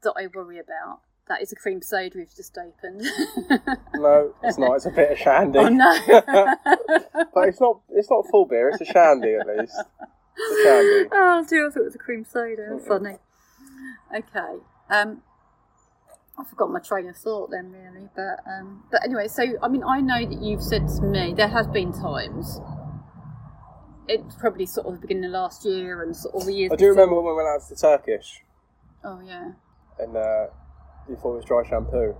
that 0.01 0.13
I 0.17 0.27
worry 0.27 0.59
about. 0.59 1.01
That 1.29 1.41
is 1.41 1.51
a 1.53 1.55
cream 1.55 1.81
soda 1.81 2.17
we've 2.17 2.35
just 2.35 2.57
opened. 2.57 3.01
No, 3.95 4.33
it's 4.43 4.57
not. 4.57 4.73
It's 4.75 4.85
a 4.85 4.89
bit 4.91 5.11
of 5.11 5.17
shandy. 5.17 5.59
oh 5.59 5.69
no! 5.69 5.97
but 7.33 7.47
it's 7.47 7.61
not. 7.61 7.79
It's 7.91 8.09
not 8.09 8.25
full 8.29 8.45
beer. 8.45 8.69
It's 8.69 8.81
a 8.81 8.85
shandy 8.85 9.35
at 9.35 9.47
least. 9.47 9.81
It's 10.37 10.59
a 10.59 10.63
shandy. 10.63 11.09
oh 11.13 11.45
dear, 11.47 11.67
I 11.67 11.71
thought 11.71 11.79
it 11.81 11.85
was 11.85 11.95
a 11.95 11.99
cream 11.99 12.25
soda. 12.25 12.79
Funny. 12.85 13.15
Okay. 14.13 14.57
Um, 14.89 15.21
I 16.37 16.43
forgot 16.43 16.71
my 16.71 16.79
train 16.79 17.07
of 17.07 17.15
thought 17.15 17.51
then, 17.51 17.71
really. 17.71 18.09
But 18.15 18.39
um, 18.51 18.83
but 18.91 19.01
anyway, 19.05 19.27
so 19.29 19.43
I 19.61 19.67
mean, 19.69 19.83
I 19.83 20.01
know 20.01 20.25
that 20.25 20.41
you've 20.41 20.63
said 20.63 20.87
to 20.97 21.01
me 21.03 21.33
there 21.33 21.47
has 21.47 21.67
been 21.67 21.93
times. 21.93 22.59
It's 24.09 24.35
probably 24.35 24.65
sort 24.65 24.87
of 24.87 24.93
the 24.95 24.99
beginning 24.99 25.25
of 25.25 25.31
last 25.31 25.63
year 25.63 26.03
and 26.03 26.13
sort 26.15 26.35
of 26.35 26.45
the 26.45 26.53
years. 26.53 26.71
I 26.73 26.75
do 26.75 26.89
before. 26.89 27.03
remember 27.03 27.21
when 27.21 27.25
we 27.25 27.37
went 27.37 27.47
out 27.47 27.61
to 27.69 27.75
Turkish 27.75 28.41
Oh 29.05 29.21
yeah. 29.25 29.51
and 29.99 30.17
uh, 30.17 30.47
you 31.09 31.15
thought 31.15 31.33
it 31.33 31.37
was 31.37 31.45
dry 31.45 31.63
shampoo 31.67 32.15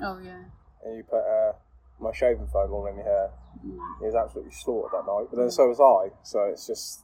Oh 0.00 0.18
yeah. 0.18 0.44
and 0.84 0.96
you 0.96 1.02
put 1.04 1.20
uh, 1.20 1.52
my 2.00 2.12
shaving 2.12 2.46
foam 2.46 2.72
all 2.72 2.86
in 2.86 2.96
your 2.96 3.04
hair. 3.04 3.30
Mm. 3.66 3.78
He 4.00 4.06
was 4.06 4.14
absolutely 4.14 4.52
slaughtered 4.52 4.92
that 4.92 5.10
night, 5.10 5.26
but 5.30 5.38
then 5.38 5.50
so 5.50 5.68
was 5.68 5.80
I. 5.80 6.14
So 6.22 6.44
it's 6.44 6.66
just 6.66 7.00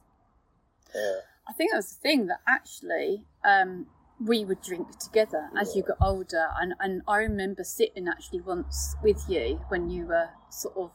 yeah. 0.93 1.19
I 1.47 1.53
think 1.53 1.71
that 1.71 1.77
was 1.77 1.93
the 1.93 2.01
thing 2.01 2.27
that 2.27 2.39
actually 2.47 3.25
um, 3.43 3.87
we 4.19 4.45
would 4.45 4.61
drink 4.61 4.97
together 4.97 5.49
as 5.59 5.75
you 5.75 5.83
got 5.83 5.97
older, 6.01 6.47
and, 6.59 6.73
and 6.79 7.01
I 7.07 7.17
remember 7.17 7.63
sitting 7.63 8.07
actually 8.07 8.41
once 8.41 8.95
with 9.03 9.25
you 9.27 9.61
when 9.67 9.89
you 9.89 10.05
were 10.05 10.29
sort 10.49 10.77
of 10.77 10.91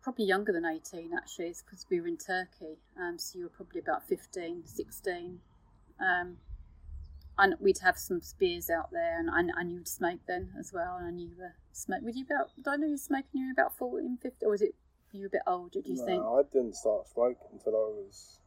probably 0.00 0.26
younger 0.26 0.52
than 0.52 0.64
18 0.64 1.10
actually, 1.16 1.46
it's 1.46 1.62
because 1.62 1.86
we 1.90 2.00
were 2.00 2.06
in 2.06 2.16
Turkey, 2.16 2.78
um, 3.00 3.18
so 3.18 3.38
you 3.38 3.44
were 3.46 3.50
probably 3.50 3.80
about 3.80 4.06
15, 4.06 4.62
16. 4.64 5.40
Um, 5.98 6.36
and 7.38 7.54
we'd 7.60 7.78
have 7.78 7.98
some 7.98 8.20
spears 8.20 8.70
out 8.70 8.90
there, 8.92 9.18
and 9.18 9.30
I, 9.30 9.60
I 9.60 9.62
knew 9.64 9.78
you'd 9.78 9.88
smoke 9.88 10.20
then 10.26 10.50
as 10.58 10.72
well, 10.72 10.96
and 10.96 11.06
I 11.06 11.10
knew 11.10 11.28
you 11.28 11.36
were 11.38 11.54
smoke. 11.72 12.02
Would 12.02 12.14
you 12.14 12.24
about? 12.24 12.50
Did 12.56 12.68
I 12.68 12.76
know 12.76 12.86
you 12.86 12.92
were 12.92 12.98
smoking? 12.98 13.40
You 13.40 13.46
were 13.46 13.62
about 13.62 13.76
14, 13.76 14.18
15, 14.22 14.46
or 14.46 14.50
was 14.50 14.62
it 14.62 14.74
you 15.12 15.26
a 15.26 15.30
bit 15.30 15.42
older? 15.46 15.80
Do 15.80 15.90
you 15.90 15.96
no, 15.96 16.06
think? 16.06 16.22
I 16.22 16.42
didn't 16.52 16.76
start 16.76 17.08
smoking 17.08 17.46
until 17.52 17.74
I 17.74 17.86
was. 17.94 18.38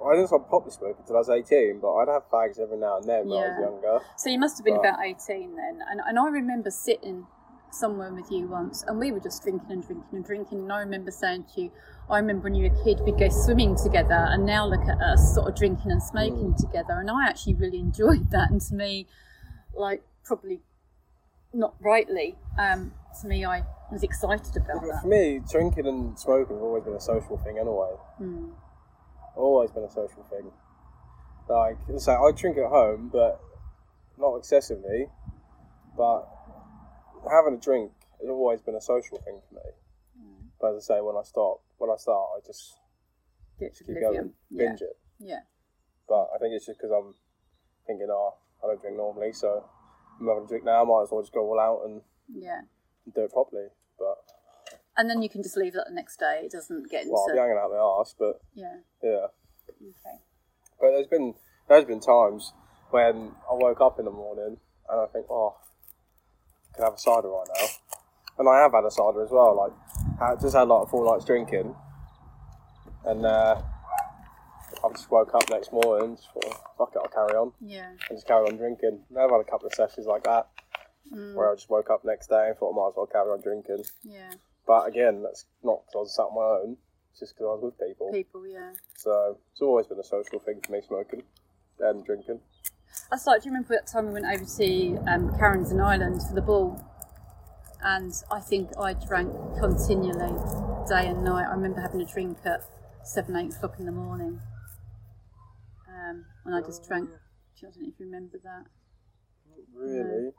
Well, 0.00 0.10
I 0.10 0.14
didn't 0.16 0.28
start 0.28 0.48
properly 0.48 0.72
smoking 0.72 0.96
until 1.00 1.16
I 1.16 1.18
was 1.20 1.30
18, 1.30 1.78
but 1.80 1.94
I'd 1.94 2.08
have 2.08 2.28
fags 2.28 2.60
every 2.60 2.78
now 2.78 2.98
and 2.98 3.08
then 3.08 3.28
when 3.28 3.38
I 3.38 3.48
was 3.48 3.60
younger. 3.60 4.04
So 4.16 4.30
you 4.30 4.38
must 4.38 4.58
have 4.58 4.64
been 4.64 4.74
But- 4.74 4.88
about 4.88 5.04
eighteen 5.04 5.56
then, 5.56 5.80
and 5.88 6.00
and 6.04 6.18
I 6.18 6.28
remember 6.28 6.70
sitting 6.70 7.26
somewhere 7.74 8.12
with 8.12 8.30
you 8.30 8.46
once, 8.46 8.84
and 8.86 8.98
we 8.98 9.12
were 9.12 9.20
just 9.20 9.42
drinking 9.42 9.70
and 9.70 9.84
drinking 9.86 10.08
and 10.12 10.24
drinking. 10.24 10.58
And 10.60 10.72
I 10.72 10.80
remember 10.80 11.10
saying 11.10 11.46
to 11.54 11.62
you, 11.62 11.72
I 12.08 12.18
remember 12.18 12.44
when 12.44 12.54
you 12.54 12.70
were 12.70 12.80
a 12.80 12.84
kid, 12.84 13.00
we'd 13.00 13.18
go 13.18 13.28
swimming 13.28 13.76
together, 13.76 14.26
and 14.30 14.46
now 14.46 14.66
look 14.66 14.82
at 14.88 15.00
us, 15.00 15.34
sort 15.34 15.48
of 15.48 15.56
drinking 15.56 15.90
and 15.90 16.02
smoking 16.02 16.54
together. 16.54 16.94
And 17.00 17.10
I 17.10 17.26
actually 17.28 17.54
really 17.54 17.78
enjoyed 17.78 18.30
that. 18.30 18.50
And 18.50 18.60
to 18.62 18.74
me, 18.74 19.06
like 19.74 20.02
probably 20.24 20.60
not 21.52 21.74
rightly, 21.80 22.36
um, 22.58 22.92
to 23.20 23.26
me, 23.26 23.44
I 23.44 23.64
was 23.90 24.02
excited 24.02 24.56
about 24.56 24.80
But 24.80 24.88
that. 24.88 25.02
for 25.02 25.08
me, 25.08 25.40
drinking 25.50 25.86
and 25.86 26.18
smoking 26.18 26.56
have 26.56 26.62
always 26.62 26.84
been 26.84 26.94
a 26.94 27.00
social 27.00 27.38
thing 27.38 27.58
anyway. 27.58 27.92
Hmm. 28.18 28.50
Always 29.36 29.70
been 29.70 29.84
a 29.84 29.90
social 29.90 30.24
thing. 30.30 30.50
Like, 31.48 31.76
so 31.98 32.12
I 32.12 32.32
drink 32.32 32.56
at 32.56 32.66
home, 32.70 33.10
but 33.12 33.40
not 34.18 34.36
excessively. 34.36 35.08
But 35.96 36.28
having 37.30 37.54
a 37.54 37.60
drink 37.60 37.92
has 38.20 38.28
always 38.28 38.60
been 38.62 38.74
a 38.74 38.80
social 38.80 39.18
thing 39.18 39.40
for 39.48 39.54
me. 39.56 39.70
Hmm. 40.18 40.46
But 40.60 40.74
as 40.76 40.88
I 40.90 40.96
say, 40.96 41.00
when 41.00 41.16
I 41.16 41.22
stop, 41.24 41.60
when 41.78 41.90
I 41.90 41.96
start, 41.96 42.28
I 42.36 42.40
just 42.46 42.78
keep 43.58 43.72
going, 44.00 44.34
Yeah. 44.50 44.68
binge 44.68 44.82
it. 44.82 44.96
yeah. 45.18 45.40
But 46.08 46.28
I 46.34 46.38
think 46.38 46.54
it's 46.54 46.66
just 46.66 46.78
because 46.78 46.92
I'm 46.92 47.14
thinking, 47.86 48.08
oh, 48.10 48.34
I 48.62 48.66
don't 48.68 48.80
drink 48.80 48.96
normally, 48.96 49.32
so 49.32 49.64
I'm 50.20 50.26
having 50.28 50.44
a 50.44 50.46
drink 50.48 50.64
now. 50.64 50.82
I 50.82 50.84
might 50.84 51.02
as 51.04 51.10
well 51.10 51.22
just 51.22 51.32
go 51.32 51.40
all 51.48 51.60
out 51.60 51.84
and 51.86 52.02
Yeah. 52.28 52.62
do 53.14 53.22
it 53.22 53.32
properly. 53.32 53.68
But 53.98 54.18
And 54.96 55.08
then 55.10 55.22
you 55.22 55.28
can 55.28 55.42
just 55.42 55.56
leave 55.56 55.72
that 55.74 55.86
the 55.88 55.94
next 55.94 56.18
day. 56.18 56.42
It 56.44 56.52
doesn't 56.52 56.90
get 56.90 57.02
into. 57.02 57.12
well, 57.14 57.26
I'll 57.28 57.34
be 57.34 57.38
hanging 57.38 57.58
out 57.58 57.70
my 57.70 57.76
arse. 57.78 58.14
But 58.18 58.40
yeah. 58.54 58.80
yeah. 59.02 59.26
Okay. 59.70 60.20
But 60.80 60.90
there's 60.92 61.06
been 61.06 61.34
there's 61.68 61.84
been 61.84 62.00
times 62.00 62.52
when 62.90 63.34
I 63.50 63.54
woke 63.54 63.80
up 63.80 63.98
in 63.98 64.04
the 64.04 64.10
morning 64.10 64.58
and 64.88 65.00
I 65.00 65.06
think, 65.06 65.26
oh, 65.30 65.56
can 66.74 66.84
have 66.84 66.94
a 66.94 66.98
cider 66.98 67.28
right 67.28 67.46
now, 67.58 67.66
and 68.38 68.48
I 68.48 68.60
have 68.62 68.72
had 68.72 68.84
a 68.84 68.90
cider 68.90 69.22
as 69.22 69.30
well. 69.30 69.56
Like, 69.56 69.72
I 70.20 70.34
just 70.40 70.54
had 70.54 70.68
like 70.68 70.86
a 70.86 70.90
full 70.90 71.10
night's 71.10 71.24
drinking, 71.24 71.74
and 73.04 73.24
uh, 73.26 73.60
I 74.84 74.88
just 74.90 75.10
woke 75.10 75.34
up 75.34 75.48
next 75.50 75.72
morning, 75.72 76.16
just 76.16 76.28
thought, 76.32 76.60
fuck 76.78 76.92
it, 76.94 76.98
I'll 77.02 77.08
carry 77.26 77.38
on, 77.38 77.52
Yeah. 77.60 77.88
and 77.90 78.16
just 78.18 78.26
carry 78.26 78.46
on 78.48 78.56
drinking. 78.56 79.00
And 79.08 79.18
I've 79.18 79.30
had 79.30 79.40
a 79.40 79.44
couple 79.50 79.66
of 79.66 79.74
sessions 79.74 80.06
like 80.06 80.24
that 80.24 80.48
Mm. 81.12 81.34
where 81.34 81.52
I 81.52 81.54
just 81.54 81.68
woke 81.68 81.90
up 81.90 82.02
next 82.02 82.28
day 82.28 82.48
and 82.48 82.56
thought 82.56 82.72
I 82.72 82.76
might 82.76 82.88
as 82.88 82.94
well 82.96 83.06
carry 83.06 83.30
on 83.30 83.42
drinking. 83.42 83.84
Yeah. 84.04 84.32
But 84.66 84.88
again, 84.88 85.22
that's 85.22 85.44
not 85.62 85.82
because 85.84 85.94
I 85.94 85.98
was 85.98 86.14
sat 86.16 86.22
on 86.22 86.34
my 86.34 86.64
own. 86.64 86.76
It's 87.10 87.20
just 87.20 87.34
because 87.34 87.44
I 87.44 87.54
was 87.54 87.62
with 87.62 87.78
people. 87.88 88.10
People. 88.10 88.46
Yeah. 88.46 88.72
So 88.96 89.36
it's 89.52 89.60
always 89.60 89.86
been 89.86 89.98
a 89.98 90.02
social 90.02 90.38
thing 90.38 90.62
for 90.64 90.72
me, 90.72 90.80
smoking 90.80 91.22
and 91.80 92.02
drinking. 92.06 92.40
That's 93.10 93.26
like, 93.26 93.42
do 93.42 93.48
you 93.48 93.52
remember 93.52 93.74
that 93.74 93.86
time 93.86 94.06
we 94.06 94.12
went 94.12 94.26
over 94.26 94.44
to 94.44 95.04
um, 95.08 95.36
Karen's 95.38 95.70
in 95.70 95.80
Ireland 95.80 96.22
for 96.26 96.34
the 96.34 96.42
ball? 96.42 96.84
And 97.82 98.12
I 98.30 98.40
think 98.40 98.70
I 98.80 98.94
drank 98.94 99.32
continually, 99.60 100.34
day 100.88 101.08
and 101.08 101.22
night. 101.22 101.46
I 101.46 101.54
remember 101.54 101.80
having 101.80 102.00
a 102.00 102.06
drink 102.06 102.38
at 102.44 102.60
seven, 103.04 103.36
eight 103.36 103.54
o'clock 103.54 103.76
in 103.78 103.86
the 103.86 103.92
morning. 103.92 104.40
Um, 105.88 106.24
and 106.44 106.54
I 106.54 106.60
just 106.60 106.86
drank. 106.86 107.10
I 107.10 107.60
don't 107.60 107.76
know 107.76 107.88
if 107.88 108.00
you 108.00 108.06
remember 108.06 108.38
that. 108.42 108.64
Not 109.48 109.58
really? 109.74 110.30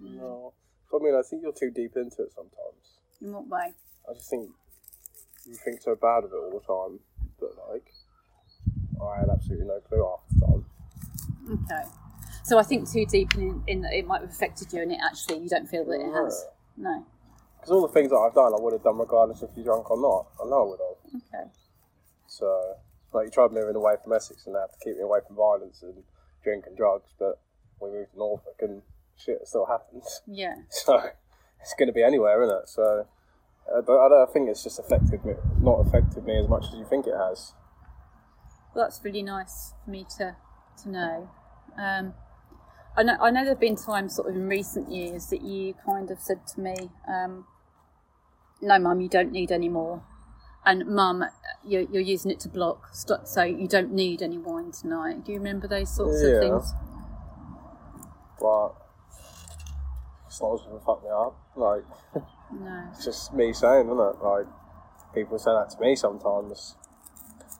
No. 0.00 0.52
I 0.92 0.98
mean, 1.02 1.14
I 1.14 1.22
think 1.28 1.42
you're 1.42 1.52
too 1.52 1.70
deep 1.74 1.96
into 1.96 2.22
it 2.22 2.32
sometimes. 2.34 3.00
In 3.20 3.32
what 3.32 3.48
way? 3.48 3.72
I 4.08 4.12
just 4.14 4.28
think 4.30 4.50
you 5.46 5.56
think 5.56 5.80
so 5.82 5.94
bad 5.94 6.24
of 6.24 6.32
it 6.32 6.36
all 6.36 6.50
the 6.50 6.66
time 6.66 7.00
but 7.40 7.50
like, 7.70 7.92
I 9.02 9.20
had 9.20 9.28
absolutely 9.28 9.66
no 9.66 9.80
clue 9.80 10.02
time. 10.02 10.22
Okay. 11.50 11.88
So 12.42 12.58
I 12.58 12.62
think 12.62 12.90
too 12.90 13.06
deep 13.06 13.34
in, 13.36 13.62
in 13.66 13.80
that 13.82 13.92
it 13.92 14.06
might 14.06 14.20
have 14.20 14.30
affected 14.30 14.72
you, 14.72 14.82
and 14.82 14.92
it 14.92 14.98
actually 15.04 15.38
you 15.38 15.48
don't 15.48 15.66
feel 15.66 15.84
that 15.84 16.00
it 16.00 16.12
has. 16.12 16.46
No. 16.76 17.06
Because 17.56 17.70
all 17.70 17.86
the 17.86 17.92
things 17.92 18.10
that 18.10 18.16
I've 18.16 18.34
done, 18.34 18.52
I 18.52 18.60
would 18.60 18.74
have 18.74 18.82
done 18.82 18.98
regardless 18.98 19.42
if 19.42 19.50
you're 19.56 19.64
drunk 19.64 19.90
or 19.90 20.00
not. 20.00 20.26
I 20.42 20.48
know 20.48 20.62
I 20.62 20.68
would 20.68 20.80
have. 20.80 21.22
Okay. 21.22 21.50
So, 22.26 22.74
like, 23.12 23.26
you 23.26 23.30
tried 23.30 23.52
moving 23.52 23.76
away 23.76 23.94
from 24.02 24.12
Essex 24.12 24.46
and 24.46 24.54
had 24.54 24.66
to 24.66 24.84
keep 24.84 24.96
me 24.96 25.02
away 25.02 25.20
from 25.26 25.36
violence 25.36 25.82
and 25.82 26.02
drink 26.42 26.64
and 26.66 26.76
drugs, 26.76 27.14
but 27.18 27.40
we 27.80 27.90
moved 27.90 28.12
to 28.12 28.18
Norfolk 28.18 28.60
and 28.60 28.82
shit 29.16 29.38
it 29.40 29.48
still 29.48 29.66
happens. 29.66 30.20
Yeah. 30.26 30.56
So, 30.70 31.00
it's 31.60 31.74
going 31.78 31.86
to 31.86 31.94
be 31.94 32.02
anywhere, 32.02 32.42
isn't 32.42 32.54
it? 32.54 32.68
So, 32.68 33.06
uh, 33.72 33.80
but 33.80 33.98
I 33.98 34.08
don't 34.10 34.32
think 34.32 34.50
it's 34.50 34.62
just 34.62 34.78
affected 34.78 35.24
me, 35.24 35.32
not 35.60 35.80
affected 35.86 36.24
me 36.24 36.38
as 36.38 36.46
much 36.46 36.66
as 36.66 36.74
you 36.74 36.84
think 36.84 37.06
it 37.06 37.14
has. 37.16 37.54
Well, 38.74 38.84
that's 38.84 39.02
really 39.02 39.22
nice 39.22 39.72
for 39.82 39.90
me 39.90 40.04
to 40.18 40.36
to 40.82 40.90
know. 40.90 41.30
Um, 41.78 42.14
I 42.96 43.02
know 43.02 43.16
I 43.20 43.30
know 43.30 43.44
there've 43.44 43.58
been 43.58 43.76
times 43.76 44.14
sort 44.14 44.28
of 44.30 44.36
in 44.36 44.48
recent 44.48 44.90
years 44.90 45.26
that 45.26 45.42
you 45.42 45.74
kind 45.84 46.10
of 46.10 46.20
said 46.20 46.46
to 46.54 46.60
me, 46.60 46.90
um, 47.08 47.46
"No, 48.60 48.78
mum, 48.78 49.00
you 49.00 49.08
don't 49.08 49.32
need 49.32 49.50
any 49.50 49.68
more," 49.68 50.02
and 50.64 50.86
mum, 50.86 51.24
you're, 51.64 51.82
you're 51.82 52.02
using 52.02 52.30
it 52.30 52.38
to 52.40 52.48
block, 52.48 52.90
so 53.24 53.42
you 53.42 53.66
don't 53.66 53.92
need 53.92 54.22
any 54.22 54.38
wine 54.38 54.70
tonight. 54.70 55.24
Do 55.24 55.32
you 55.32 55.38
remember 55.38 55.66
those 55.66 55.94
sorts 55.94 56.22
Yeah. 56.22 56.28
of 56.34 56.40
things? 56.40 56.72
But 58.40 58.74
it's 60.26 60.40
not 60.40 60.84
fuck 60.84 61.02
me 61.02 61.10
up. 61.10 61.36
Like, 61.56 61.84
No. 62.52 62.84
it's 62.92 63.04
just 63.04 63.32
me 63.32 63.52
saying, 63.52 63.86
isn't 63.86 63.98
it? 63.98 64.22
Like, 64.22 64.46
people 65.14 65.38
say 65.38 65.52
that 65.52 65.70
to 65.70 65.80
me 65.80 65.96
sometimes. 65.96 66.76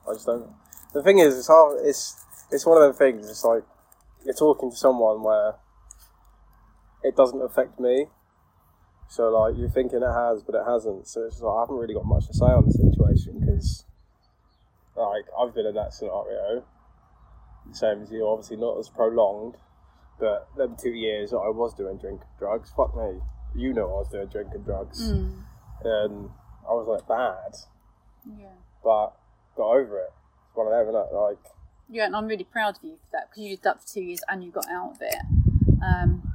I 0.07 0.13
just 0.13 0.25
don't. 0.25 0.49
The 0.93 1.01
thing 1.03 1.19
is, 1.19 1.37
it's 1.37 1.47
hard. 1.47 1.79
It's 1.83 2.24
it's 2.51 2.65
one 2.65 2.77
of 2.77 2.83
them 2.83 2.93
things. 2.93 3.29
It's 3.29 3.43
like 3.43 3.63
you're 4.23 4.33
talking 4.35 4.71
to 4.71 4.75
someone 4.77 5.23
where 5.23 5.55
it 7.03 7.15
doesn't 7.15 7.41
affect 7.41 7.79
me. 7.79 8.07
So 9.07 9.29
like 9.29 9.57
you're 9.57 9.69
thinking 9.69 10.01
it 10.01 10.13
has, 10.13 10.43
but 10.43 10.55
it 10.55 10.63
hasn't. 10.67 11.07
So 11.07 11.23
it's 11.23 11.39
like 11.41 11.55
I 11.55 11.59
haven't 11.61 11.77
really 11.77 11.93
got 11.93 12.05
much 12.05 12.27
to 12.27 12.33
say 12.33 12.45
on 12.45 12.65
the 12.65 12.71
situation 12.71 13.39
because, 13.39 13.85
like, 14.95 15.25
I've 15.39 15.53
been 15.53 15.65
in 15.67 15.75
that 15.75 15.93
scenario. 15.93 16.65
Same 17.71 18.01
as 18.01 18.11
you, 18.11 18.27
obviously 18.27 18.57
not 18.57 18.77
as 18.77 18.89
prolonged, 18.89 19.55
but 20.19 20.47
them 20.55 20.75
two 20.81 20.93
years 20.93 21.31
that 21.31 21.37
I 21.37 21.49
was 21.49 21.73
doing 21.73 21.97
drink 21.97 22.21
and 22.21 22.37
drugs. 22.39 22.71
Fuck 22.75 22.95
me, 22.95 23.19
you 23.55 23.73
know 23.73 23.85
I 23.85 23.99
was 23.99 24.09
doing 24.09 24.27
drink 24.27 24.49
and 24.53 24.63
drugs, 24.63 25.11
Mm. 25.11 25.43
and 25.83 26.29
I 26.67 26.73
was 26.73 26.87
like 26.87 27.07
bad, 27.07 27.55
Yeah. 28.37 28.53
but 28.83 29.13
got 29.55 29.67
over 29.69 29.97
it. 29.99 30.13
It's 30.47 30.55
one 30.55 30.67
of 30.67 30.85
them. 30.85 30.93
Like, 31.11 31.39
Yeah, 31.89 32.05
and 32.05 32.15
I'm 32.15 32.27
really 32.27 32.43
proud 32.43 32.77
of 32.77 32.83
you 32.83 32.97
for 32.97 33.09
that 33.13 33.29
because 33.29 33.43
you 33.43 33.49
did 33.51 33.63
that 33.63 33.81
for 33.81 33.87
two 33.87 34.01
years 34.01 34.21
and 34.27 34.43
you 34.43 34.51
got 34.51 34.67
out 34.69 34.91
of 34.91 34.97
it. 35.01 35.21
Um, 35.83 36.31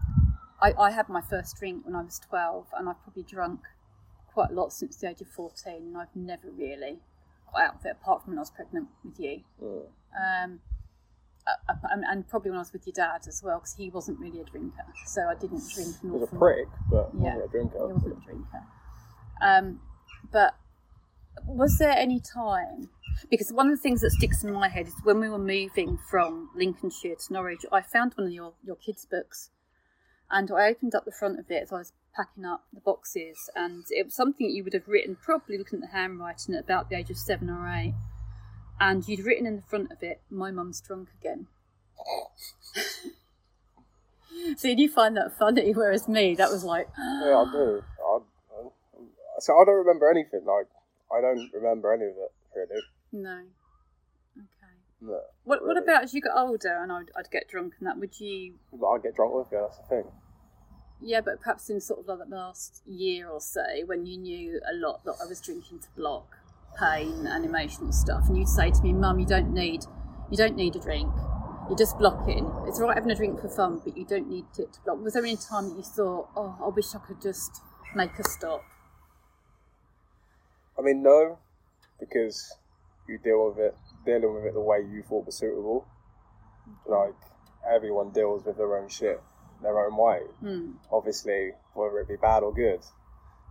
I, 0.63 0.73
I 0.79 0.91
had 0.91 1.09
my 1.09 1.21
first 1.21 1.57
drink 1.59 1.85
when 1.85 1.97
I 1.97 2.03
was 2.03 2.21
12 2.29 2.67
and 2.79 2.89
I've 2.89 3.03
probably 3.03 3.23
drunk 3.25 3.61
quite 4.33 4.51
a 4.51 4.55
lot 4.55 4.73
since 4.73 4.97
the 4.97 5.09
age 5.09 5.21
of 5.21 5.29
14 5.29 5.75
and 5.75 5.97
I've 5.97 6.15
never 6.15 6.49
really 6.51 6.99
got 7.53 7.63
out 7.63 7.75
of 7.77 7.87
it 7.87 7.97
apart 8.01 8.23
from 8.23 8.33
when 8.33 8.39
I 8.39 8.43
was 8.43 8.51
pregnant 8.51 8.89
with 9.05 9.19
you. 9.19 9.41
mm, 9.63 9.87
Um, 10.17 10.61
uh, 11.47 11.73
uh, 11.73 11.75
and, 12.09 12.29
probably 12.29 12.51
when 12.51 12.59
I 12.59 12.61
was 12.61 12.73
with 12.73 12.87
your 12.87 12.95
dad 12.95 13.23
as 13.27 13.43
well 13.43 13.59
because 13.59 13.75
he 13.75 13.91
wasn't 13.91 14.21
really 14.21 14.41
a 14.41 14.45
drinker. 14.45 14.85
So 15.07 15.23
I 15.23 15.35
didn't 15.35 15.65
drink 15.75 15.97
he 16.01 16.09
was 16.09 16.23
a 16.23 16.37
prick, 16.37 16.69
but 16.91 17.11
Yeah. 17.15 17.35
wasn't 17.35 17.45
a 17.45 17.49
drinker. 17.49 17.79
he 17.87 17.93
wasn't 17.93 18.19
a 18.19 18.21
drinker. 18.25 18.63
Um, 19.41 19.81
but 20.31 20.55
was 21.47 21.79
there 21.79 21.97
any 21.97 22.21
time? 22.21 22.91
Because 23.29 23.53
one 23.53 23.71
of 23.71 23.77
the 23.77 23.83
things 23.83 24.01
that 24.01 24.11
sticks 24.13 24.43
in 24.43 24.53
my 24.53 24.69
head 24.69 24.87
is 24.89 24.95
when 25.03 25.21
we 25.21 25.29
were 25.29 25.39
moving 25.39 25.99
from 26.11 26.51
Lincolnshire 26.57 27.17
to 27.17 27.33
Norwich, 27.33 27.67
I 27.71 27.83
found 27.83 28.15
one 28.15 28.29
of 28.29 28.33
your, 28.33 28.55
your 28.65 28.77
kids' 28.77 29.07
books 29.07 29.51
and 30.31 30.51
I 30.51 30.69
opened 30.69 30.95
up 30.95 31.05
the 31.05 31.13
front 31.13 31.39
of 31.39 31.51
it 31.51 31.63
as 31.65 31.73
I 31.73 31.79
was 31.79 31.93
packing 32.17 32.45
up 32.45 32.65
the 32.73 32.81
boxes 32.81 33.51
and 33.55 33.85
it 33.91 34.07
was 34.07 34.15
something 34.15 34.49
you 34.49 34.65
would 34.65 34.75
have 34.75 34.89
written, 34.89 35.17
probably 35.17 35.59
looking 35.59 35.83
at 35.83 35.91
the 35.91 35.97
handwriting 35.97 36.55
at 36.55 36.65
about 36.65 36.89
the 36.89 36.97
age 36.97 37.11
of 37.11 37.19
seven 37.19 37.51
or 37.51 37.69
eight. 37.69 37.95
And 38.79 39.07
you'd 39.07 39.27
written 39.27 39.47
in 39.47 39.57
the 39.57 39.63
front 39.63 39.93
of 39.93 40.03
it, 40.03 40.23
My 40.31 40.51
mum's 40.51 40.81
drunk 40.81 41.09
again. 41.21 41.49
so 44.57 44.69
you 44.69 44.89
find 44.89 45.17
that 45.17 45.37
funny? 45.39 45.73
Whereas 45.75 46.09
me, 46.09 46.35
that 46.37 46.51
was 46.51 46.65
like, 46.65 46.89
Yeah, 46.97 47.45
I 47.47 47.53
do. 47.53 47.83
I, 48.03 48.17
I, 48.17 48.69
so 49.41 49.61
I 49.61 49.65
don't 49.67 49.77
remember 49.77 50.11
anything. 50.11 50.47
Like, 50.47 50.69
I 51.13 51.21
don't 51.21 51.51
remember 51.53 51.93
any 51.93 52.05
of 52.05 52.17
it 52.17 52.33
really. 52.55 52.81
No. 53.13 53.43
Okay. 54.37 54.75
No. 55.01 55.21
What 55.45 55.67
What 55.67 55.77
about 55.77 56.05
as 56.05 56.15
you 56.15 56.21
got 56.21 56.37
older 56.37 56.79
and 56.83 56.93
I'd, 56.93 57.11
I'd 57.17 57.31
get 57.31 57.49
drunk 57.49 57.75
and 57.79 57.89
that? 57.89 57.99
Would 57.99 58.21
you? 58.21 58.55
But 58.73 58.87
I 58.87 58.99
get 58.99 59.17
drunk 59.17 59.35
with 59.35 59.49
you. 59.53 59.59
That's 59.61 59.79
the 59.79 59.85
thing. 59.85 60.05
Yeah, 61.03 61.23
but 61.23 61.41
perhaps 61.41 61.71
in 61.71 61.81
sort 61.81 62.01
of 62.01 62.07
like 62.07 62.29
the 62.29 62.37
last 62.37 62.83
year 62.87 63.29
or 63.29 63.41
so, 63.41 63.65
when 63.87 64.05
you 64.05 64.19
knew 64.19 64.61
a 64.71 64.75
lot 64.75 65.05
that 65.05 65.15
I 65.23 65.27
was 65.27 65.41
drinking 65.41 65.79
to 65.81 65.89
block 65.97 66.37
pain 66.79 67.27
and 67.27 67.45
emotional 67.45 67.93
stuff, 67.93 68.29
and 68.29 68.37
you'd 68.37 68.49
say 68.49 68.71
to 68.71 68.83
me, 68.83 68.93
"Mum, 68.93 69.19
you 69.19 69.27
don't 69.27 69.53
need, 69.53 69.85
you 70.31 70.37
don't 70.37 70.57
need 70.57 70.77
a 70.77 70.79
drink. 70.81 71.13
You're 71.69 71.79
just 71.79 71.99
blocking. 71.99 72.53
It's 72.67 72.81
all 72.81 72.89
right 72.89 72.97
having 72.97 73.11
a 73.11 73.15
drink 73.15 73.41
for 73.41 73.49
fun, 73.49 73.81
but 73.85 73.97
you 73.97 74.05
don't 74.05 74.29
need 74.29 74.45
it 74.59 74.73
to 74.73 74.81
block. 74.85 75.03
Was 75.03 75.15
there 75.15 75.25
any 75.25 75.37
time 75.37 75.71
that 75.71 75.77
you 75.77 75.83
thought, 75.83 76.29
oh, 76.37 76.57
I 76.63 76.69
wish 76.69 76.95
I 76.95 76.99
could 76.99 77.23
just 77.23 77.63
make 77.95 78.19
a 78.19 78.25
stop? 78.29 78.63
I 80.79 80.83
mean, 80.83 81.03
no, 81.03 81.39
because 81.99 82.57
you 83.11 83.19
deal 83.19 83.49
with 83.49 83.59
it, 83.59 83.77
dealing 84.07 84.35
with 84.35 84.45
it 84.45 84.55
the 84.55 84.61
way 84.61 84.79
you 84.79 85.03
thought 85.03 85.27
was 85.27 85.37
suitable. 85.37 85.87
Like 86.87 87.19
everyone 87.69 88.11
deals 88.11 88.45
with 88.47 88.57
their 88.57 88.79
own 88.79 88.89
shit 88.89 89.21
their 89.63 89.79
own 89.79 89.97
way. 89.97 90.21
Hmm. 90.41 90.73
Obviously, 90.93 91.53
whether 91.75 91.99
it 91.99 92.09
be 92.09 92.17
bad 92.17 92.43
or 92.43 92.53
good. 92.53 92.81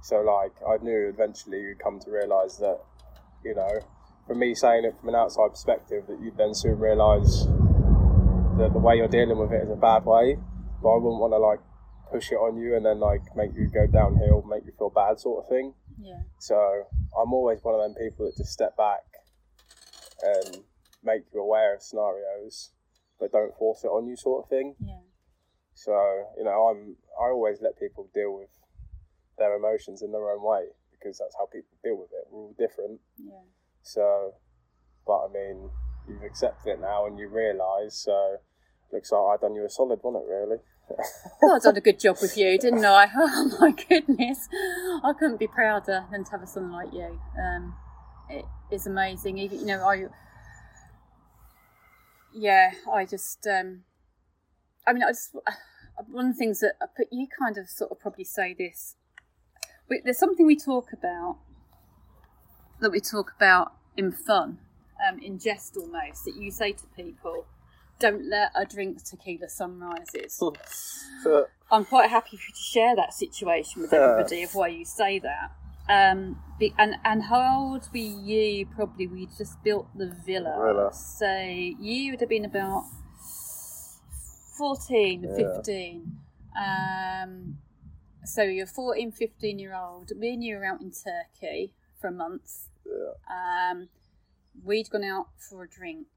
So, 0.01 0.21
like, 0.21 0.53
I 0.67 0.81
knew 0.83 1.09
eventually 1.09 1.59
you'd 1.61 1.79
come 1.79 1.99
to 1.99 2.11
realise 2.11 2.57
that, 2.57 2.79
you 3.43 3.55
know, 3.55 3.79
from 4.27 4.39
me 4.39 4.55
saying 4.55 4.85
it 4.85 4.95
from 4.99 5.09
an 5.09 5.15
outside 5.15 5.49
perspective, 5.49 6.05
that 6.07 6.19
you'd 6.21 6.37
then 6.37 6.53
soon 6.53 6.79
realise 6.79 7.45
that 8.57 8.71
the 8.73 8.79
way 8.79 8.95
you're 8.95 9.07
dealing 9.07 9.37
with 9.37 9.51
it 9.51 9.63
is 9.63 9.69
a 9.69 9.75
bad 9.75 10.05
way. 10.05 10.37
But 10.81 10.89
I 10.89 10.97
wouldn't 10.97 11.19
want 11.19 11.33
to 11.33 11.37
like 11.37 11.59
push 12.11 12.31
it 12.31 12.35
on 12.35 12.57
you 12.57 12.75
and 12.75 12.85
then 12.85 12.99
like 12.99 13.21
make 13.35 13.51
you 13.55 13.67
go 13.67 13.87
downhill, 13.87 14.43
make 14.43 14.65
you 14.65 14.71
feel 14.77 14.89
bad, 14.89 15.19
sort 15.19 15.43
of 15.43 15.49
thing. 15.49 15.73
Yeah. 16.01 16.21
So 16.39 16.55
I'm 17.19 17.33
always 17.33 17.59
one 17.61 17.75
of 17.75 17.81
them 17.81 17.95
people 18.01 18.25
that 18.25 18.37
just 18.37 18.51
step 18.51 18.77
back 18.77 19.03
and 20.23 20.63
make 21.03 21.23
you 21.33 21.41
aware 21.41 21.75
of 21.75 21.81
scenarios, 21.81 22.71
but 23.19 23.31
don't 23.31 23.55
force 23.57 23.83
it 23.83 23.87
on 23.87 24.07
you, 24.07 24.15
sort 24.15 24.43
of 24.45 24.49
thing. 24.49 24.75
Yeah. 24.79 24.99
So 25.73 25.93
you 26.37 26.43
know, 26.43 26.67
I'm 26.67 26.95
I 27.19 27.29
always 27.29 27.59
let 27.61 27.79
people 27.79 28.09
deal 28.13 28.35
with 28.35 28.49
their 29.37 29.55
emotions 29.55 30.01
in 30.01 30.11
their 30.11 30.29
own 30.31 30.43
way 30.43 30.65
because 30.91 31.17
that's 31.17 31.35
how 31.37 31.45
people 31.45 31.77
deal 31.83 31.97
with 31.97 32.09
it. 32.11 32.27
We're 32.29 32.39
all 32.39 32.55
different. 32.59 32.99
Yeah. 33.17 33.39
So, 33.81 34.33
but 35.07 35.25
I 35.25 35.27
mean, 35.33 35.69
you've 36.07 36.23
accepted 36.23 36.71
it 36.71 36.81
now 36.81 37.05
and 37.07 37.17
you 37.17 37.29
realise. 37.29 37.95
So, 37.95 38.37
looks 38.91 39.11
like 39.11 39.21
I 39.21 39.41
done 39.41 39.55
you 39.55 39.65
a 39.65 39.69
solid, 39.69 39.99
wasn't 40.03 40.25
it? 40.25 40.31
Really. 40.31 40.57
Well, 41.41 41.55
I 41.55 41.59
done 41.59 41.77
a 41.77 41.81
good 41.81 41.99
job 41.99 42.17
with 42.19 42.35
you, 42.35 42.57
didn't 42.57 42.83
I? 42.83 43.07
Oh 43.15 43.57
my 43.61 43.71
goodness, 43.71 44.49
I 45.03 45.13
couldn't 45.13 45.39
be 45.39 45.45
prouder 45.47 46.05
than 46.11 46.23
to 46.23 46.31
have 46.31 46.41
a 46.41 46.47
son 46.47 46.71
like 46.71 46.91
you. 46.91 47.19
Um, 47.39 47.75
it 48.29 48.45
is 48.71 48.87
amazing. 48.87 49.37
Even 49.37 49.59
you 49.59 49.65
know, 49.65 49.87
I 49.87 50.05
yeah, 52.33 52.71
I 52.91 53.05
just 53.05 53.45
um, 53.47 53.83
I 54.87 54.93
mean, 54.93 55.03
I 55.03 55.09
just 55.09 55.35
one 56.07 56.27
of 56.27 56.33
the 56.33 56.37
things 56.37 56.59
that 56.59 56.73
but 56.79 57.07
you 57.11 57.27
kind 57.27 57.57
of 57.57 57.69
sort 57.69 57.91
of 57.91 57.99
probably 57.99 58.23
say 58.23 58.55
this. 58.57 58.95
We, 59.89 60.01
there's 60.03 60.19
something 60.19 60.45
we 60.45 60.55
talk 60.55 60.93
about 60.93 61.37
that 62.79 62.91
we 62.91 62.99
talk 62.99 63.33
about 63.35 63.73
in 63.97 64.11
fun, 64.11 64.59
um, 65.07 65.19
in 65.19 65.39
jest 65.39 65.75
almost, 65.75 66.25
that 66.25 66.35
you 66.35 66.51
say 66.51 66.71
to 66.73 66.85
people, 66.95 67.45
"Don't 67.99 68.29
let 68.29 68.51
a 68.55 68.65
drink 68.65 69.03
tequila 69.03 69.49
sunrises." 69.49 70.35
So, 71.23 71.47
I'm 71.71 71.85
quite 71.85 72.09
happy 72.09 72.37
for 72.37 72.43
you 72.47 72.53
to 72.53 72.61
share 72.61 72.95
that 72.95 73.13
situation 73.13 73.81
with 73.81 73.93
everybody 73.93 74.43
of 74.43 74.55
why 74.55 74.67
you 74.67 74.85
say 74.85 75.19
that. 75.19 75.51
Um, 75.89 76.39
be, 76.59 76.73
and 76.77 76.95
and 77.03 77.23
how 77.23 77.69
old 77.71 77.87
were 77.91 77.97
you? 77.97 78.65
Probably 78.67 79.07
we 79.07 79.25
just 79.37 79.61
built 79.63 79.87
the 79.97 80.07
villa. 80.25 80.55
Villa. 80.63 80.93
So 80.93 81.31
you 81.41 82.11
would 82.11 82.19
have 82.19 82.29
been 82.29 82.45
about 82.45 82.83
14, 84.57 85.23
Yeah. 85.23 85.35
15. 85.55 86.17
Um, 86.59 87.57
so 88.25 88.43
you're 88.43 88.67
14, 88.67 89.11
15 89.11 89.59
year 89.59 89.73
old. 89.75 90.11
Me 90.17 90.33
and 90.33 90.43
you 90.43 90.57
were 90.57 90.65
out 90.65 90.81
in 90.81 90.91
Turkey 90.91 91.73
for 91.99 92.07
a 92.07 92.11
month. 92.11 92.67
yeah. 92.85 93.71
Um, 93.71 93.89
we'd 94.63 94.89
gone 94.89 95.03
out 95.03 95.27
for 95.37 95.63
a 95.63 95.67
drink. 95.69 96.07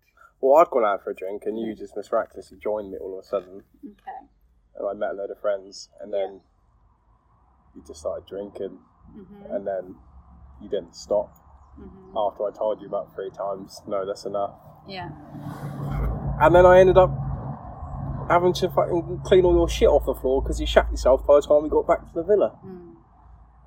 Well, 0.41 0.57
I'd 0.61 0.71
gone 0.71 0.85
out 0.85 1.05
for 1.05 1.11
a 1.11 1.15
drink 1.15 1.45
and 1.47 1.57
you 1.59 1.75
just 1.75 1.95
miraculously 1.97 2.59
joined 2.61 2.91
me 2.91 2.99
all 2.99 3.17
of 3.19 3.25
a 3.25 3.29
sudden, 3.29 3.63
Okay. 3.85 4.27
and 4.77 4.89
I 4.89 4.93
met 4.95 5.11
a 5.11 5.15
load 5.15 5.31
of 5.31 5.39
friends, 5.39 5.89
and 6.01 6.13
then 6.13 6.41
you 7.77 7.83
just 7.87 8.01
started 8.01 8.27
drinking, 8.27 8.79
hmm 9.15 9.55
and 9.55 9.67
then 9.67 9.95
you 10.61 10.69
didn't 10.69 10.95
stop. 10.95 11.35
hmm 11.77 12.17
After 12.17 12.47
I 12.47 12.51
told 12.57 12.81
you 12.81 12.87
about 12.87 13.15
three 13.15 13.31
times, 13.31 13.83
no, 13.87 14.07
that's 14.07 14.25
enough. 14.25 14.55
Yeah. 14.89 15.11
And 16.41 16.55
then 16.55 16.67
I 16.67 16.81
ended 16.81 16.99
up 16.99 17.11
having 18.29 18.53
to 18.55 18.69
fucking 18.71 19.21
clean 19.25 19.45
all 19.45 19.55
your 19.55 19.69
shit 19.69 19.89
off 19.89 20.05
the 20.07 20.15
floor 20.15 20.43
because 20.43 20.61
you 20.61 20.67
shat 20.67 20.91
yourself 20.91 21.27
by 21.27 21.37
the 21.37 21.43
time 21.43 21.63
we 21.63 21.69
got 21.69 21.87
back 21.87 22.01
to 22.01 22.13
the 22.15 22.23
villa. 22.23 22.59
Mm. 22.65 22.93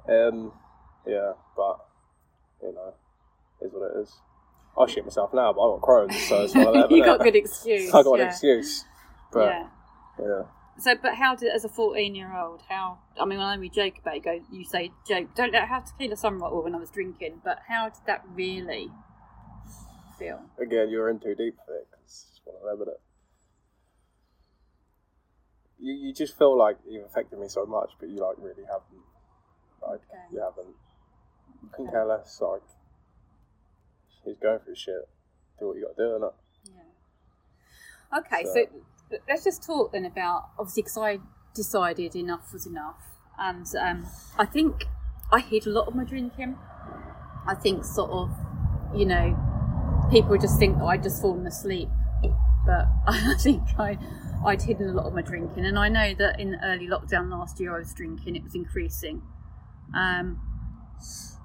Um, 0.08 0.52
yeah, 1.08 1.34
but 1.56 1.86
you 2.62 2.74
know, 2.74 2.94
is 3.62 3.72
what 3.74 3.92
it 3.92 4.02
is. 4.02 4.14
I 4.78 4.86
shit 4.88 5.06
myself 5.06 5.34
now, 5.34 5.54
but 5.54 5.62
I 5.62 5.78
got 5.78 5.82
Crohn's, 5.82 6.28
so 6.28 6.44
it's 6.44 6.54
one 6.56 6.68
of 6.68 6.74
them. 6.74 6.92
you 6.92 7.04
got 7.04 7.22
good 7.22 7.36
excuse. 7.36 7.94
I 7.94 8.04
got 8.04 8.20
an 8.20 8.28
excuse, 8.28 8.84
but 9.32 9.46
yeah. 9.46 9.68
yeah. 10.20 10.42
So, 10.78 10.94
but 11.02 11.16
how 11.16 11.36
did, 11.36 11.52
as 11.54 11.64
a 11.64 11.70
fourteen-year-old, 11.70 12.64
how? 12.68 13.00
I 13.20 13.26
mean, 13.26 13.38
when 13.40 13.48
I 13.48 13.58
we 13.58 13.70
joke 13.70 13.98
about 14.00 14.18
it, 14.18 14.24
go, 14.24 14.42
you 14.52 14.66
say 14.66 14.92
joke, 15.08 15.34
don't 15.34 15.54
let 15.54 15.68
have 15.70 15.86
tequila 15.86 16.18
sunrise. 16.18 16.52
Well, 16.52 16.64
when 16.64 16.76
I 16.76 16.80
was 16.80 16.90
drinking, 16.90 17.42
but 17.46 17.60
how 17.70 17.90
did 17.90 18.02
that 18.08 18.24
really 18.34 18.92
feel? 20.20 20.42
Again, 20.60 20.90
you're 20.90 21.10
in 21.10 21.20
too 21.20 21.34
deep 21.34 21.56
for 21.66 21.76
it 21.76 21.88
'cause 21.92 22.28
it's 22.30 22.42
one 22.44 22.58
of 22.58 22.80
them, 22.80 22.88
innit? 22.88 23.00
You 25.80 25.94
you 25.94 26.14
just 26.14 26.38
feel 26.38 26.58
like 26.58 26.78
you've 26.88 27.06
affected 27.06 27.40
me 27.40 27.48
so 27.48 27.66
much, 27.66 27.92
but 28.00 28.10
you 28.10 28.18
like 28.18 28.36
really 28.38 28.64
haven't. 28.66 29.04
Like 29.82 30.02
Okay. 30.10 30.24
you 30.32 30.40
haven't. 30.42 30.76
You 31.64 31.70
couldn't 31.72 31.88
Okay. 31.88 31.92
care 31.96 32.06
less. 32.06 32.42
Like 32.42 32.62
he's 34.26 34.38
going 34.40 34.60
through 34.60 34.76
shit. 34.76 35.08
Do 35.60 35.68
what 35.68 35.78
you 35.78 35.86
got 35.86 35.96
to 35.96 36.04
do, 36.04 36.26
innit? 36.26 36.34
Yeah. 36.66 38.20
Okay, 38.20 38.44
so, 38.46 38.54
So- 38.54 38.86
let's 39.28 39.44
just 39.44 39.64
talk 39.64 39.92
then 39.92 40.06
about 40.06 40.50
obviously 40.58 40.84
because 40.84 40.98
I 40.98 41.20
decided 41.54 42.16
enough 42.16 42.52
was 42.54 42.66
enough, 42.66 43.02
and 43.38 43.66
um, 43.80 44.06
I 44.38 44.46
think 44.46 44.86
I 45.32 45.40
hid 45.40 45.68
a 45.68 45.70
lot 45.70 45.88
of 45.88 45.96
my 45.96 46.04
drinking. 46.04 46.58
I 47.48 47.54
think 47.56 47.86
sort 47.86 48.10
of, 48.12 48.32
you 48.96 49.06
know, 49.06 49.38
people 50.12 50.38
just 50.38 50.58
think 50.58 50.78
that 50.80 50.86
I'd 50.86 51.04
just 51.04 51.22
fallen 51.22 51.46
asleep, 51.46 51.90
but 52.66 52.88
I 53.08 53.36
think 53.40 53.62
I 53.78 53.98
I'd 54.46 54.62
hidden 54.64 54.90
a 54.90 54.94
lot 54.94 55.06
of 55.06 55.14
my 55.14 55.22
drinking, 55.22 55.66
and 55.66 55.78
I 55.78 55.90
know 55.90 56.14
that 56.16 56.40
in 56.40 56.56
early 56.64 56.88
lockdown 56.88 57.30
last 57.30 57.60
year 57.60 57.76
I 57.76 57.80
was 57.80 57.94
drinking; 57.94 58.36
it 58.36 58.44
was 58.44 58.56
increasing. 58.56 59.22
Um, 59.96 60.42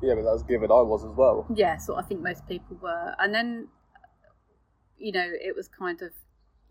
Yeah, 0.03 0.15
but 0.15 0.23
that 0.23 0.33
was 0.33 0.43
given 0.43 0.71
I 0.71 0.81
was 0.81 1.05
as 1.05 1.13
well. 1.13 1.47
yeah, 1.55 1.77
so 1.77 1.95
I 1.97 2.03
think 2.03 2.23
most 2.23 2.47
people 2.49 2.79
were. 2.81 3.15
And 3.19 3.35
then, 3.35 3.69
you 4.97 5.13
know, 5.13 5.27
it 5.27 5.55
was 5.55 5.69
kind 5.69 6.01
of, 6.01 6.13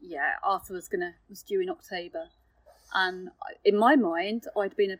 yeah, 0.01 0.33
Arthur 0.43 0.73
was 0.73 0.87
gonna 0.87 1.15
was 1.29 1.41
due 1.43 1.61
in 1.61 1.69
October, 1.69 2.25
and 2.93 3.29
in 3.63 3.77
my 3.77 3.95
mind, 3.95 4.45
I'd 4.57 4.75
been 4.75 4.91
a, 4.91 4.99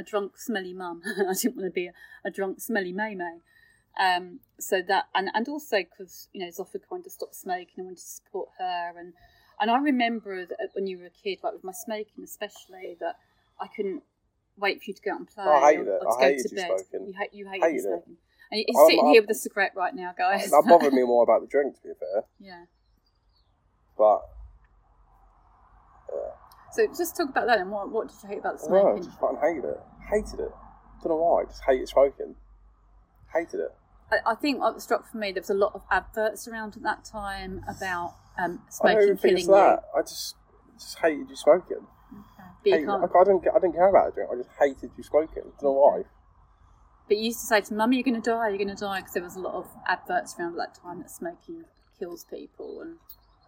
a 0.00 0.02
drunk, 0.02 0.38
smelly 0.38 0.74
mum. 0.74 1.02
I 1.06 1.34
didn't 1.34 1.56
want 1.56 1.66
to 1.66 1.70
be 1.70 1.86
a, 1.86 1.92
a 2.24 2.30
drunk, 2.30 2.60
smelly 2.60 2.92
May 2.92 3.14
May. 3.14 3.38
Um, 3.98 4.40
so 4.60 4.80
that 4.86 5.06
and 5.14 5.28
and 5.34 5.48
also 5.48 5.78
because 5.78 6.28
you 6.32 6.40
know 6.40 6.50
Zoffa 6.50 6.78
kind 6.88 7.04
of 7.04 7.10
stopped 7.12 7.34
smoking 7.34 7.74
and 7.78 7.86
wanted 7.86 7.98
to 7.98 8.06
support 8.06 8.48
her 8.58 8.92
and 8.96 9.12
and 9.60 9.70
I 9.72 9.78
remember 9.78 10.46
that 10.46 10.68
when 10.74 10.86
you 10.86 10.98
were 10.98 11.06
a 11.06 11.10
kid, 11.10 11.38
like 11.42 11.52
with 11.54 11.64
my 11.64 11.72
smoking 11.72 12.22
especially, 12.22 12.96
that 13.00 13.16
I 13.60 13.66
couldn't 13.66 14.04
wait 14.56 14.78
for 14.78 14.84
you 14.86 14.94
to 14.94 15.02
go 15.02 15.12
out 15.14 15.18
and 15.18 15.26
play 15.28 15.44
I 15.44 15.72
hated 15.72 15.88
or, 15.88 15.96
it. 15.96 16.02
or 16.06 16.12
to 16.12 16.18
I 16.18 16.30
go 16.30 16.36
to 16.36 16.48
you 16.48 16.56
bed. 16.56 16.66
smoking. 16.88 17.06
You, 17.08 17.14
hate, 17.18 17.34
you 17.34 17.46
hated, 17.48 17.62
Hated 17.62 17.72
me 17.72 17.78
it. 17.78 17.82
smoking. 17.82 18.16
And 18.52 18.64
he's 18.66 18.76
I'm- 18.76 18.86
sitting 18.86 19.04
I'm- 19.04 19.12
here 19.14 19.20
with 19.22 19.30
a 19.30 19.34
cigarette 19.34 19.72
right 19.74 19.94
now, 19.96 20.14
guys. 20.16 20.48
That 20.52 20.64
bothered 20.68 20.92
me 20.92 21.02
more 21.04 21.24
about 21.24 21.40
the 21.40 21.48
drink, 21.48 21.74
to 21.74 21.82
be 21.82 21.88
fair. 21.98 22.22
yeah. 22.38 22.64
But 23.96 24.20
So 26.72 26.86
just 26.86 27.16
talk 27.16 27.30
about 27.30 27.46
that 27.46 27.58
and 27.60 27.70
what, 27.70 27.90
what 27.90 28.08
did 28.08 28.16
you 28.22 28.28
hate 28.28 28.38
about 28.38 28.60
the 28.60 28.68
know, 28.68 28.94
I 28.94 28.98
just 28.98 29.18
fucking 29.18 29.38
hated 29.42 29.64
it. 29.64 29.80
Hated 30.10 30.40
it. 30.40 30.52
Don't 31.02 31.08
know 31.08 31.16
why. 31.16 31.42
I 31.42 31.44
Just 31.46 31.62
hated 31.66 31.88
smoking. 31.88 32.34
Hated 33.32 33.60
it. 33.60 33.74
I, 34.12 34.32
I 34.32 34.34
think 34.34 34.60
what 34.60 34.80
struck 34.82 35.10
for 35.10 35.16
me, 35.18 35.32
there 35.32 35.40
was 35.40 35.50
a 35.50 35.54
lot 35.54 35.72
of 35.74 35.82
adverts 35.90 36.46
around 36.48 36.76
at 36.76 36.82
that 36.82 37.04
time 37.04 37.64
about 37.68 38.14
um, 38.38 38.44
I 38.44 38.46
don't 38.46 38.60
smoking 38.70 39.02
even 39.02 39.16
think 39.16 39.20
killing 39.22 39.36
it's 39.38 39.46
you. 39.46 39.54
that. 39.54 39.84
I 39.96 40.00
just 40.02 40.34
just 40.78 40.98
hated 40.98 41.28
you 41.30 41.36
smoking. 41.36 41.86
But 42.62 42.70
you, 42.70 42.72
Hated- 42.74 42.88
like, 42.88 43.10
I 43.14 43.24
didn't. 43.24 43.44
I 43.48 43.58
didn't 43.58 43.74
care 43.74 43.88
about 43.88 44.06
the 44.06 44.12
drink. 44.12 44.30
I 44.32 44.36
just 44.36 44.50
hated 44.58 44.90
you 44.96 45.02
smoking. 45.04 45.42
Don't 45.60 45.62
know 45.62 45.72
why. 45.72 46.02
but 47.08 47.16
you 47.16 47.24
used 47.24 47.40
to 47.40 47.46
say 47.46 47.60
to 47.60 47.74
mummy, 47.74 47.96
you're 47.96 48.04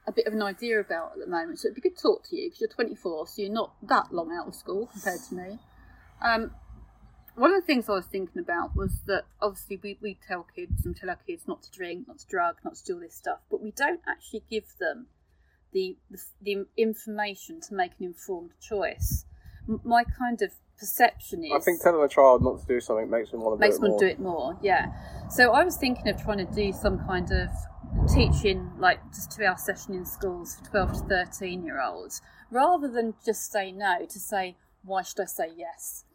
a 0.07 0.11
bit 0.11 0.27
of 0.27 0.33
an 0.33 0.41
idea 0.41 0.79
about 0.79 1.13
at 1.13 1.19
the 1.19 1.27
moment. 1.27 1.59
So 1.59 1.67
it'd 1.67 1.75
be 1.75 1.81
good 1.81 1.95
to 1.97 2.01
talk 2.01 2.23
to 2.29 2.35
you 2.35 2.49
because 2.49 2.61
you're 2.61 2.69
24, 2.69 3.27
so 3.27 3.41
you're 3.41 3.51
not 3.51 3.73
that 3.83 4.13
long 4.13 4.31
out 4.31 4.47
of 4.47 4.55
school 4.55 4.87
compared 4.91 5.19
to 5.29 5.35
me. 5.35 5.59
Um, 6.21 6.51
one 7.35 7.53
of 7.53 7.61
the 7.61 7.65
things 7.65 7.89
I 7.89 7.93
was 7.93 8.05
thinking 8.05 8.39
about 8.39 8.75
was 8.75 8.99
that 9.07 9.25
obviously 9.41 9.79
we, 9.81 9.97
we 10.01 10.17
tell 10.27 10.45
kids 10.55 10.85
and 10.85 10.95
tell 10.95 11.09
our 11.09 11.19
kids 11.27 11.43
not 11.47 11.63
to 11.63 11.71
drink, 11.71 12.07
not 12.07 12.19
to 12.19 12.27
drug, 12.27 12.57
not 12.63 12.75
to 12.75 12.83
do 12.83 12.93
all 12.95 12.99
this 12.99 13.15
stuff, 13.15 13.39
but 13.49 13.61
we 13.61 13.71
don't 13.71 14.01
actually 14.07 14.43
give 14.49 14.65
them 14.79 15.07
the 15.71 15.97
the, 16.11 16.19
the 16.41 16.65
information 16.77 17.59
to 17.61 17.73
make 17.73 17.91
an 17.99 18.05
informed 18.05 18.51
choice. 18.61 19.25
M- 19.67 19.81
my 19.83 20.03
kind 20.03 20.41
of 20.41 20.51
perception 20.77 21.43
is 21.43 21.51
I 21.53 21.59
think 21.59 21.81
telling 21.81 22.03
a 22.03 22.07
child 22.07 22.43
not 22.43 22.59
to 22.61 22.67
do 22.67 22.79
something 22.79 23.09
makes 23.09 23.31
them 23.31 23.41
want 23.41 23.59
to 23.59 23.65
makes 23.65 23.79
do 23.79 23.85
it 23.85 23.89
more. 23.89 23.99
Makes 23.99 24.17
them 24.17 24.23
more. 24.25 24.39
do 24.39 24.51
it 24.51 24.53
more. 24.53 24.59
Yeah. 24.61 25.29
So 25.29 25.51
I 25.53 25.63
was 25.63 25.77
thinking 25.77 26.07
of 26.09 26.21
trying 26.21 26.45
to 26.45 26.53
do 26.53 26.71
some 26.71 26.99
kind 27.07 27.31
of 27.31 27.49
teaching, 28.13 28.71
like 28.77 28.99
just 29.13 29.31
two 29.31 29.43
hour 29.43 29.57
session 29.57 29.93
in 29.93 30.05
schools 30.05 30.55
for 30.55 30.69
12 30.69 30.93
to 30.93 30.99
13 31.07 31.63
year 31.63 31.81
olds, 31.81 32.21
rather 32.51 32.87
than 32.87 33.15
just 33.25 33.51
say 33.51 33.71
no, 33.71 34.05
to 34.05 34.19
say, 34.19 34.55
why 34.83 35.01
should 35.01 35.21
I 35.21 35.25
say 35.25 35.49
yes? 35.55 36.05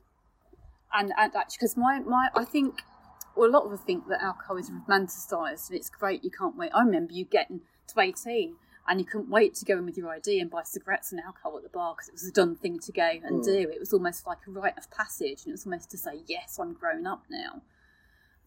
And, 0.92 1.12
and 1.18 1.34
actually, 1.36 1.56
because 1.60 1.76
my, 1.76 2.00
my, 2.00 2.28
I 2.34 2.44
think, 2.44 2.80
well, 3.36 3.48
a 3.48 3.52
lot 3.52 3.64
of 3.66 3.72
us 3.72 3.80
think 3.80 4.08
that 4.08 4.22
alcohol 4.22 4.56
is 4.56 4.70
romanticised 4.70 5.70
and 5.70 5.78
it's 5.78 5.90
great, 5.90 6.24
you 6.24 6.30
can't 6.30 6.56
wait. 6.56 6.70
I 6.74 6.82
remember 6.82 7.12
you 7.12 7.24
getting 7.24 7.60
to 7.88 8.00
18 8.00 8.56
and 8.88 8.98
you 8.98 9.04
couldn't 9.04 9.28
wait 9.28 9.54
to 9.56 9.64
go 9.66 9.76
in 9.78 9.84
with 9.84 9.98
your 9.98 10.08
ID 10.10 10.40
and 10.40 10.50
buy 10.50 10.62
cigarettes 10.64 11.12
and 11.12 11.20
alcohol 11.20 11.56
at 11.58 11.62
the 11.62 11.68
bar 11.68 11.94
because 11.94 12.08
it 12.08 12.14
was 12.14 12.24
a 12.26 12.32
done 12.32 12.56
thing 12.56 12.78
to 12.78 12.90
go 12.92 13.02
and 13.22 13.42
Mm. 13.42 13.44
do. 13.44 13.70
It 13.70 13.78
was 13.78 13.92
almost 13.92 14.26
like 14.26 14.38
a 14.46 14.50
rite 14.50 14.78
of 14.78 14.90
passage 14.90 15.42
and 15.44 15.48
it 15.48 15.52
was 15.52 15.66
almost 15.66 15.90
to 15.90 15.98
say, 15.98 16.22
yes, 16.26 16.58
I'm 16.58 16.72
grown 16.72 17.06
up 17.06 17.24
now. 17.28 17.60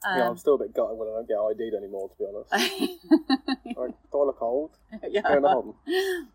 yeah, 0.03 0.23
I'm 0.23 0.31
Um, 0.31 0.37
still 0.37 0.55
a 0.55 0.57
bit 0.57 0.73
gutted 0.73 0.97
when 0.97 1.07
I 1.09 1.11
don't 1.11 1.27
get 1.27 1.37
ID'd 1.37 1.75
anymore, 1.75 2.09
to 2.09 2.15
be 2.17 2.25
honest. 2.25 2.99
Like, 3.77 3.93
do 4.11 4.19
I 4.21 4.25
look 4.25 4.41
old? 4.41 4.71
yeah. 5.09 5.21
Going 5.21 5.45
on? 5.45 5.75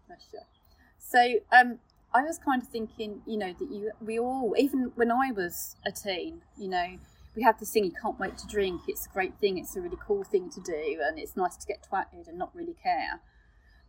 So 0.99 1.35
um, 1.53 1.79
I 2.15 2.23
was 2.23 2.39
kind 2.39 2.63
of 2.63 2.69
thinking, 2.69 3.23
you 3.27 3.37
know, 3.37 3.55
that 3.59 3.71
you 3.71 3.91
we 4.01 4.19
all, 4.19 4.55
even 4.59 4.93
when 4.95 5.11
I 5.11 5.33
was 5.33 5.77
a 5.85 5.93
teen, 5.93 6.43
you 6.57 6.69
know, 6.69 6.99
we 7.35 7.43
had 7.43 7.59
this 7.59 7.71
thing 7.71 7.85
you 7.85 7.93
can't 7.93 8.19
wait 8.19 8.39
to 8.39 8.47
drink. 8.47 8.83
It's 8.89 9.07
a 9.07 9.11
great 9.11 9.35
thing. 9.39 9.59
It's 9.59 9.77
a 9.77 9.81
really 9.81 9.99
cool 10.05 10.25
thing 10.25 10.51
to 10.51 10.61
do, 10.61 11.01
and 11.03 11.19
it's 11.19 11.37
nice 11.37 11.57
to 11.57 11.67
get 11.67 11.87
twatted 11.91 12.27
and 12.29 12.39
not 12.39 12.55
really 12.55 12.75
care. 12.83 13.21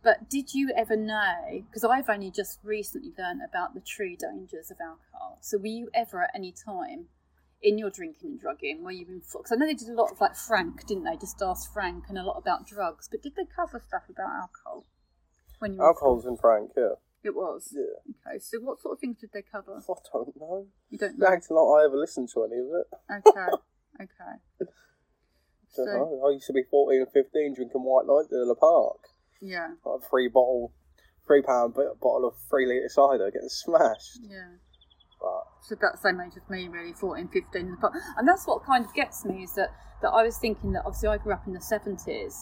But 0.02 0.30
did 0.30 0.54
you 0.54 0.70
ever 0.76 0.96
know? 0.96 1.62
Because 1.66 1.84
I've 1.84 2.08
only 2.08 2.30
just 2.30 2.58
recently 2.62 3.12
learned 3.18 3.40
about 3.48 3.74
the 3.74 3.80
true 3.80 4.16
dangers 4.16 4.70
of 4.70 4.76
alcohol. 4.80 5.38
So 5.40 5.58
were 5.58 5.66
you 5.66 5.88
ever 5.94 6.22
at 6.22 6.30
any 6.34 6.52
time 6.52 7.06
in 7.60 7.78
your 7.78 7.90
drinking 7.90 8.30
and 8.30 8.40
drugging 8.40 8.84
were 8.84 8.92
you 8.92 9.06
in? 9.08 9.20
Because 9.20 9.50
I 9.50 9.56
know 9.56 9.66
they 9.66 9.74
did 9.74 9.88
a 9.88 9.94
lot 9.94 10.12
of 10.12 10.20
like 10.20 10.36
Frank, 10.36 10.86
didn't 10.86 11.04
they? 11.04 11.16
Just 11.16 11.42
ask 11.42 11.72
Frank 11.72 12.04
and 12.08 12.18
a 12.18 12.22
lot 12.22 12.36
about 12.36 12.66
drugs. 12.66 13.08
But 13.10 13.22
did 13.22 13.34
they 13.34 13.44
cover 13.44 13.82
stuff 13.88 14.04
about 14.08 14.30
alcohol? 14.30 14.84
When 15.58 15.74
you 15.74 15.82
Alcohol's 15.82 16.26
in 16.26 16.36
Frank, 16.36 16.70
yeah. 16.76 16.94
It 17.24 17.34
was. 17.34 17.74
Yeah. 17.74 18.12
Okay, 18.30 18.38
so 18.38 18.58
what 18.60 18.80
sort 18.80 18.94
of 18.94 19.00
things 19.00 19.18
did 19.20 19.30
they 19.32 19.42
cover? 19.42 19.76
I 19.76 19.92
don't 20.12 20.36
know. 20.36 20.66
You 20.90 20.98
don't 20.98 21.18
know. 21.18 21.26
acting 21.26 21.56
like 21.56 21.82
I 21.82 21.84
ever 21.84 21.96
listened 21.96 22.28
to 22.34 22.44
any 22.44 22.58
of 22.60 22.66
it. 22.72 22.86
Okay, 23.28 23.52
okay. 24.02 24.70
So. 25.70 25.84
I 26.26 26.30
used 26.32 26.46
to 26.46 26.52
be 26.52 26.62
14 26.70 27.00
and 27.02 27.12
15 27.12 27.54
drinking 27.54 27.82
White 27.82 28.06
Night 28.06 28.32
in 28.32 28.48
the 28.48 28.54
park. 28.54 28.98
yeah, 29.40 29.68
Like 29.84 30.00
a 30.02 30.08
three 30.08 30.28
bottle, 30.28 30.72
three 31.26 31.42
pound 31.42 31.74
bottle 31.74 32.26
of 32.26 32.34
three 32.48 32.66
litre 32.66 32.88
cider 32.88 33.30
getting 33.30 33.48
smashed. 33.50 34.18
yeah. 34.22 34.56
But 35.20 35.44
So 35.62 35.74
about 35.74 35.92
the 35.92 35.98
same 35.98 36.20
age 36.20 36.32
as 36.36 36.48
me, 36.48 36.68
really, 36.68 36.92
14, 36.94 37.28
15. 37.28 37.60
in 37.62 37.70
the 37.72 37.76
pub. 37.76 37.92
And 38.16 38.26
that's 38.26 38.46
what 38.46 38.64
kind 38.64 38.84
of 38.84 38.94
gets 38.94 39.24
me 39.24 39.42
is 39.42 39.54
that, 39.56 39.68
that 40.02 40.08
I 40.10 40.22
was 40.22 40.38
thinking 40.38 40.72
that 40.72 40.82
obviously 40.86 41.08
I 41.08 41.18
grew 41.18 41.32
up 41.34 41.46
in 41.46 41.52
the 41.52 41.58
70s. 41.60 42.34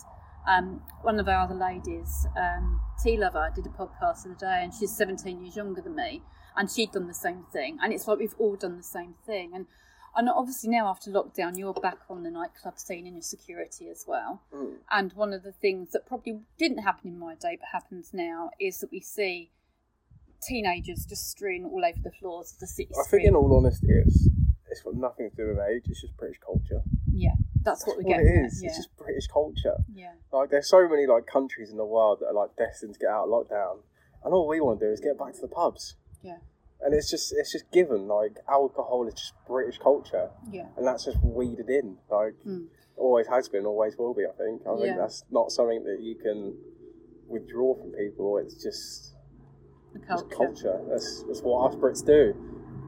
Um, 0.46 0.82
one 1.02 1.18
of 1.18 1.28
our 1.28 1.40
other 1.44 1.54
ladies, 1.54 2.26
um, 2.36 2.80
Tea 3.02 3.16
Lover, 3.16 3.50
did 3.54 3.66
a 3.66 3.70
podcast 3.70 4.22
the 4.22 4.30
other 4.30 4.38
day, 4.38 4.60
and 4.62 4.72
she's 4.72 4.96
17 4.96 5.42
years 5.42 5.56
younger 5.56 5.80
than 5.80 5.96
me, 5.96 6.22
and 6.56 6.70
she'd 6.70 6.92
done 6.92 7.08
the 7.08 7.14
same 7.14 7.44
thing. 7.52 7.78
And 7.82 7.92
it's 7.92 8.06
like 8.06 8.18
we've 8.18 8.34
all 8.38 8.56
done 8.56 8.76
the 8.76 8.82
same 8.82 9.14
thing. 9.26 9.52
And 9.54 9.66
and 10.18 10.30
obviously 10.30 10.70
now 10.70 10.86
after 10.88 11.10
lockdown, 11.10 11.58
you're 11.58 11.74
back 11.74 11.98
on 12.08 12.22
the 12.22 12.30
nightclub 12.30 12.78
scene 12.78 13.06
in 13.06 13.12
your 13.14 13.22
security 13.22 13.88
as 13.90 14.04
well. 14.08 14.40
mm, 14.54 14.76
And 14.90 15.12
one 15.12 15.34
of 15.34 15.42
the 15.42 15.52
things 15.52 15.90
that 15.92 16.06
probably 16.06 16.40
didn't 16.58 16.78
happen 16.78 17.08
in 17.10 17.18
my 17.18 17.34
day 17.34 17.58
but 17.60 17.68
happens 17.72 18.10
now 18.14 18.48
is 18.58 18.78
that 18.78 18.90
we 18.90 19.00
see 19.00 19.50
teenagers 20.40 21.04
just 21.06 21.30
strewn 21.30 21.64
all 21.64 21.84
over 21.84 21.98
the 22.02 22.10
floors 22.12 22.52
of 22.52 22.58
the 22.60 22.66
city 22.66 22.90
I 22.98 23.08
think, 23.10 23.24
in 23.24 23.34
all 23.34 23.54
honesty, 23.56 23.88
it's 23.90 24.28
it's 24.70 24.82
got 24.82 24.94
nothing 24.94 25.28
to 25.30 25.36
do 25.36 25.48
with 25.48 25.58
age. 25.58 25.84
It's 25.86 26.00
just 26.00 26.16
British 26.16 26.38
culture. 26.44 26.82
yeah, 27.12 27.34
that's 27.66 27.86
what 27.86 27.98
we 27.98 28.04
get. 28.04 28.20
it 28.20 28.46
is. 28.46 28.62
Yeah. 28.62 28.68
It's 28.70 28.78
just 28.78 28.96
British 28.96 29.26
culture. 29.26 29.76
yeah, 29.92 30.12
Like, 30.32 30.48
there's 30.50 30.70
so 30.70 30.88
many 30.88 31.06
like 31.06 31.26
countries 31.26 31.70
in 31.70 31.76
the 31.76 31.84
world 31.84 32.20
that 32.20 32.28
are 32.28 32.32
like 32.32 32.56
destined 32.56 32.94
to 32.94 32.98
get 33.00 33.10
out 33.10 33.24
of 33.24 33.30
lockdown, 33.30 33.80
and 34.24 34.32
all 34.32 34.48
we 34.48 34.60
want 34.60 34.80
to 34.80 34.86
do 34.86 34.92
is 34.92 35.00
get 35.00 35.18
back 35.18 35.34
to 35.34 35.40
the 35.42 35.48
pubs. 35.48 35.96
yeah, 36.22 36.38
And 36.80 36.94
it's 36.94 37.10
just 37.10 37.34
it's 37.36 37.52
just 37.52 37.70
given 37.72 38.08
like 38.08 38.36
alcohol 38.48 39.06
is 39.06 39.14
just 39.14 39.34
British 39.46 39.78
culture, 39.78 40.30
yeah, 40.50 40.66
and 40.76 40.86
that's 40.86 41.04
just 41.04 41.18
weeded 41.22 41.68
in. 41.68 41.98
Like 42.10 42.34
Mm. 42.46 42.68
always 42.96 43.26
has 43.26 43.48
been, 43.50 43.66
always 43.66 43.96
will 43.98 44.14
be. 44.14 44.24
I 44.24 44.32
think. 44.32 44.62
I 44.66 44.72
Yeah. 44.72 44.80
think 44.80 44.96
that's 44.96 45.24
not 45.30 45.50
something 45.52 45.82
that 45.84 46.00
you 46.00 46.14
can 46.14 46.56
withdraw 47.28 47.74
from 47.74 47.90
people. 47.92 48.38
It's 48.38 48.54
just 48.62 49.12
the 49.92 49.98
it's 49.98 50.06
culture. 50.08 50.36
culture. 50.36 50.80
That's 50.88 51.24
that's 51.26 51.42
what 51.42 51.68
us 51.70 51.76
Brits 51.76 52.04
do. 52.06 52.34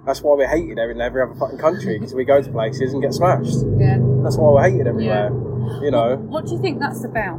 That's 0.06 0.22
why 0.22 0.36
we're 0.36 0.48
hated 0.48 0.78
in 0.78 1.00
every 1.00 1.22
other 1.22 1.34
fucking 1.34 1.58
country 1.58 1.98
because 1.98 2.14
we 2.14 2.24
go 2.24 2.40
to 2.40 2.50
places 2.50 2.92
and 2.92 3.02
get 3.02 3.12
smashed. 3.12 3.58
Yeah. 3.78 3.98
That's 4.22 4.36
why 4.36 4.50
we're 4.50 4.70
hated 4.70 4.86
everywhere. 4.86 5.30
Yeah. 5.30 5.80
You 5.82 5.90
know. 5.90 6.16
What 6.16 6.46
do 6.46 6.52
you 6.52 6.60
think 6.60 6.80
that's 6.80 7.04
about? 7.04 7.38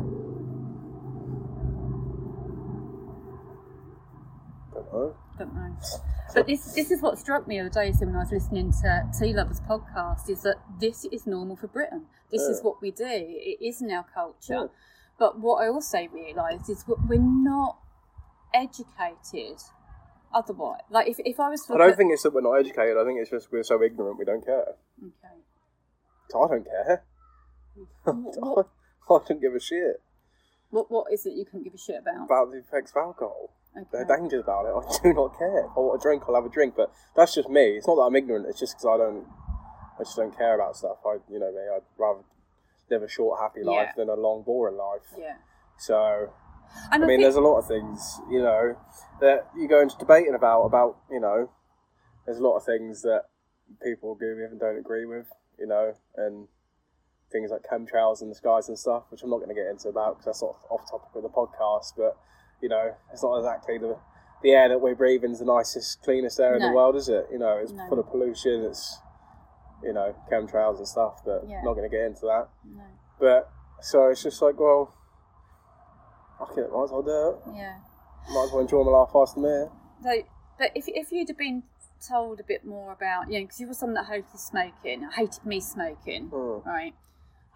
Don't 4.74 4.93
know. 4.93 5.15
Don't 5.38 5.56
know. 5.56 5.76
But 6.34 6.45
this 6.45 6.74
this 6.74 6.91
is 6.91 7.02
what 7.02 7.17
struck 7.17 7.48
me 7.48 7.58
the 7.58 7.65
other 7.65 7.86
day 7.86 7.91
so 7.91 8.06
when 8.06 8.15
I 8.15 8.19
was 8.19 8.32
listening 8.32 8.72
to 8.84 9.10
Tea 9.19 9.34
Lovers 9.34 9.62
podcast 9.62 10.30
is 10.30 10.43
that 10.43 10.58
this 10.80 11.06
is 11.06 11.26
normal 11.26 11.56
for 11.56 11.67
Britain. 11.67 12.06
This 12.32 12.43
is 12.43 12.62
what 12.62 12.82
we 12.82 12.91
do. 12.91 13.04
It 13.08 13.58
is 13.65 13.82
in 13.82 13.91
our 13.91 14.06
culture. 14.13 14.54
Yeah. 14.54 14.65
But 15.17 15.39
what 15.39 15.63
I 15.63 15.67
also 15.69 16.08
realised 16.13 16.69
is 16.69 16.84
that 16.84 16.98
we're 17.08 17.19
not 17.19 17.80
educated 18.54 19.60
otherwise. 20.34 20.82
Like 20.89 21.08
if, 21.08 21.18
if 21.26 21.39
I 21.39 21.50
was 21.50 21.65
I 21.70 21.78
don't 21.78 21.89
at- 21.92 21.98
think 21.98 22.12
it's 22.13 22.24
that 22.24 22.34
we're 22.34 22.42
not 22.42 22.54
educated. 22.54 22.98
I 22.98 23.06
think 23.06 23.20
it's 23.20 23.30
just 23.30 23.52
we're 23.52 23.63
so 23.63 23.82
ignorant 23.84 24.18
we 24.20 24.26
don't 24.26 24.46
care. 24.46 24.76
Okay. 25.02 25.36
I 26.36 26.48
don't 26.48 26.65
care. 26.65 27.04
What, 28.04 28.68
I 29.10 29.18
don't 29.28 29.42
give 29.42 29.56
a 29.56 29.60
shit 29.60 30.02
what, 30.72 30.92
what 30.92 31.12
is 31.12 31.26
it 31.26 31.34
you 31.34 31.46
couldn't 31.46 31.63
give 31.63 31.74
a 31.74 31.78
shit 31.78 31.96
about? 32.00 32.26
about 32.26 32.52
the 32.52 32.60
effects 32.60 32.92
of 32.92 32.98
alcohol. 32.98 33.50
Okay. 33.76 33.88
The 33.92 34.06
dangers 34.06 34.44
about 34.44 34.65
it. 34.65 34.74
I 35.00 35.04
do 35.04 35.13
not 35.15 35.38
care. 35.38 35.65
If 35.65 35.72
I 35.76 35.80
want 35.80 36.00
a 36.00 36.04
drink, 36.04 36.24
I'll 36.28 36.36
have 36.36 36.46
a 36.46 36.50
drink. 36.50 36.76
But 36.78 36.92
that's 37.15 37.34
just 37.34 37.50
me. 37.50 37.78
It's 37.78 37.88
not 37.88 37.96
that 37.96 38.02
I'm 38.04 38.15
ignorant. 38.15 38.46
It's 38.48 38.60
just 38.60 38.76
because 38.78 38.86
I 38.86 38.98
don't. 38.98 39.26
I 40.00 40.04
just 40.04 40.15
don't 40.15 40.36
care 40.38 40.56
about 40.56 40.76
stuff. 40.76 40.98
I, 41.06 41.18
you 41.32 41.39
know 41.39 41.52
me. 41.52 41.58
I'd 41.76 41.82
rather 41.98 42.22
live 42.89 43.04
a 43.04 43.08
short, 43.10 43.39
happy 43.42 43.63
life 43.63 43.89
Yeah. 43.89 43.92
than 43.98 44.10
a 44.10 44.13
long, 44.13 44.44
boring 44.44 44.78
life. 44.78 45.02
Yeah. 45.18 45.38
So 45.78 46.34
And 46.91 47.03
I 47.03 47.08
mean, 47.08 47.21
there's 47.21 47.36
a 47.36 47.41
lot 47.41 47.58
of 47.60 47.67
things, 47.67 48.19
you 48.29 48.41
know, 48.41 48.75
that 49.21 49.47
you 49.58 49.67
go 49.67 49.82
into 49.82 49.95
debating 49.97 50.34
about. 50.36 50.63
About 50.63 50.97
you 51.12 51.19
know, 51.19 51.49
there's 52.25 52.38
a 52.39 52.43
lot 52.43 52.58
of 52.58 52.63
things 52.65 53.01
that 53.03 53.25
people 53.84 54.13
agree 54.13 54.36
with 54.41 54.51
and 54.51 54.60
don't 54.60 54.77
agree 54.77 55.05
with. 55.05 55.27
You 55.58 55.67
know, 55.67 55.93
and 56.15 56.47
things 57.32 57.51
like 57.51 57.62
chemtrails 57.69 58.21
in 58.21 58.29
the 58.29 58.36
skies 58.36 58.69
and 58.69 58.79
stuff, 58.79 59.03
which 59.10 59.21
I'm 59.23 59.29
not 59.29 59.38
going 59.38 59.49
to 59.49 59.55
get 59.55 59.67
into 59.67 59.89
about 59.89 60.13
because 60.17 60.25
that's 60.25 60.39
sort 60.39 60.55
of 60.55 60.71
off 60.71 60.89
topic 60.89 61.10
of 61.15 61.23
the 61.23 61.29
podcast. 61.29 61.93
But 61.97 62.17
you 62.62 62.69
know, 62.69 62.95
it's 63.12 63.23
not 63.23 63.38
exactly 63.38 63.77
the 63.77 63.97
the 64.41 64.51
air 64.51 64.69
that 64.69 64.79
we're 64.79 64.95
breathing 64.95 65.32
is 65.32 65.39
the 65.39 65.45
nicest, 65.45 66.01
cleanest 66.01 66.39
air 66.39 66.55
in 66.55 66.62
the 66.62 66.71
world, 66.71 66.95
is 66.95 67.10
it? 67.10 67.27
You 67.32 67.39
know, 67.39 67.58
it's 67.58 67.73
No. 67.73 67.86
full 67.89 67.99
of 67.99 68.10
pollution. 68.10 68.63
It's 68.63 68.99
you 69.84 69.91
know 69.93 70.15
chemtrails 70.32 70.77
and 70.77 70.88
stuff. 70.88 71.21
But 71.25 71.43
Yeah. 71.47 71.62
not 71.63 71.73
going 71.73 71.89
to 71.89 71.95
get 71.95 72.05
into 72.05 72.21
that. 72.27 72.47
No. 72.65 72.84
But 73.19 73.49
so 73.82 74.08
it's 74.10 74.23
just 74.23 74.41
like, 74.41 74.58
well, 74.60 74.93
fuck 76.39 76.58
it, 76.58 76.71
might 76.71 76.84
as 76.86 76.91
well 76.91 77.04
do 77.04 77.52
it. 77.52 77.56
Yeah. 77.58 77.75
Might 78.34 78.45
as 78.45 78.52
well 78.52 78.62
enjoy 78.62 78.84
my 78.84 78.91
life 78.91 79.10
whilst 79.13 79.38
I'm 79.38 79.43
here. 79.43 79.69
So, 80.04 80.12
but 80.58 80.71
if, 80.75 80.86
if 80.88 81.12
you'd 81.12 81.28
have 81.30 81.38
been 81.38 81.63
told 82.08 82.39
a 82.39 82.43
bit 82.43 82.65
more 82.65 82.91
about, 82.93 83.30
you 83.32 83.39
know, 83.39 83.45
because 83.45 83.60
you 83.60 83.67
were 83.67 83.73
someone 83.73 83.95
that 83.95 84.06
hated 84.06 84.39
smoking, 84.39 85.08
hated 85.15 85.45
me 85.45 85.60
smoking, 85.60 86.30
Mm. 86.30 86.65
right? 86.65 86.93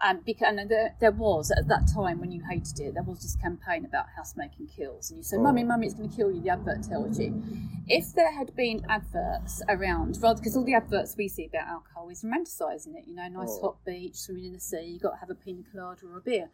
Um, 0.04 0.20
because 0.26 0.48
and 0.58 0.68
there, 0.70 0.96
there 1.00 1.12
was 1.12 1.50
at 1.52 1.68
that 1.68 1.88
time 1.94 2.20
when 2.20 2.30
you 2.32 2.42
hated 2.50 2.78
it, 2.80 2.94
there 2.94 3.02
was 3.04 3.20
this 3.22 3.36
campaign 3.36 3.84
about 3.86 4.06
how 4.16 4.22
smoking 4.24 4.66
kills, 4.66 5.08
and 5.10 5.16
you 5.18 5.22
said, 5.22 5.38
Mm. 5.38 5.44
"Mummy, 5.44 5.64
mummy, 5.64 5.86
it's 5.86 5.94
going 5.94 6.10
to 6.10 6.16
kill 6.16 6.30
you." 6.32 6.42
The 6.42 6.50
advert 6.50 6.82
tells 6.82 7.18
you. 7.18 7.42
If 7.86 8.12
there 8.12 8.32
had 8.32 8.54
been 8.56 8.84
adverts 8.88 9.62
around, 9.68 10.18
rather 10.20 10.40
because 10.40 10.56
all 10.56 10.64
the 10.64 10.74
adverts 10.74 11.16
we 11.16 11.28
see 11.28 11.46
about 11.46 11.68
alcohol 11.68 12.08
is 12.10 12.22
romanticising 12.22 12.96
it, 12.96 13.06
you 13.06 13.14
know, 13.14 13.28
nice 13.28 13.56
Mm. 13.56 13.60
hot 13.62 13.76
beach, 13.86 14.16
swimming 14.16 14.46
in 14.46 14.52
the 14.54 14.60
sea, 14.60 14.82
you 14.84 14.92
have 14.94 15.02
got 15.02 15.10
to 15.12 15.16
have 15.18 15.30
a 15.30 15.34
pina 15.36 15.62
colada 15.72 16.06
or 16.06 16.18
a 16.18 16.20
beer. 16.20 16.50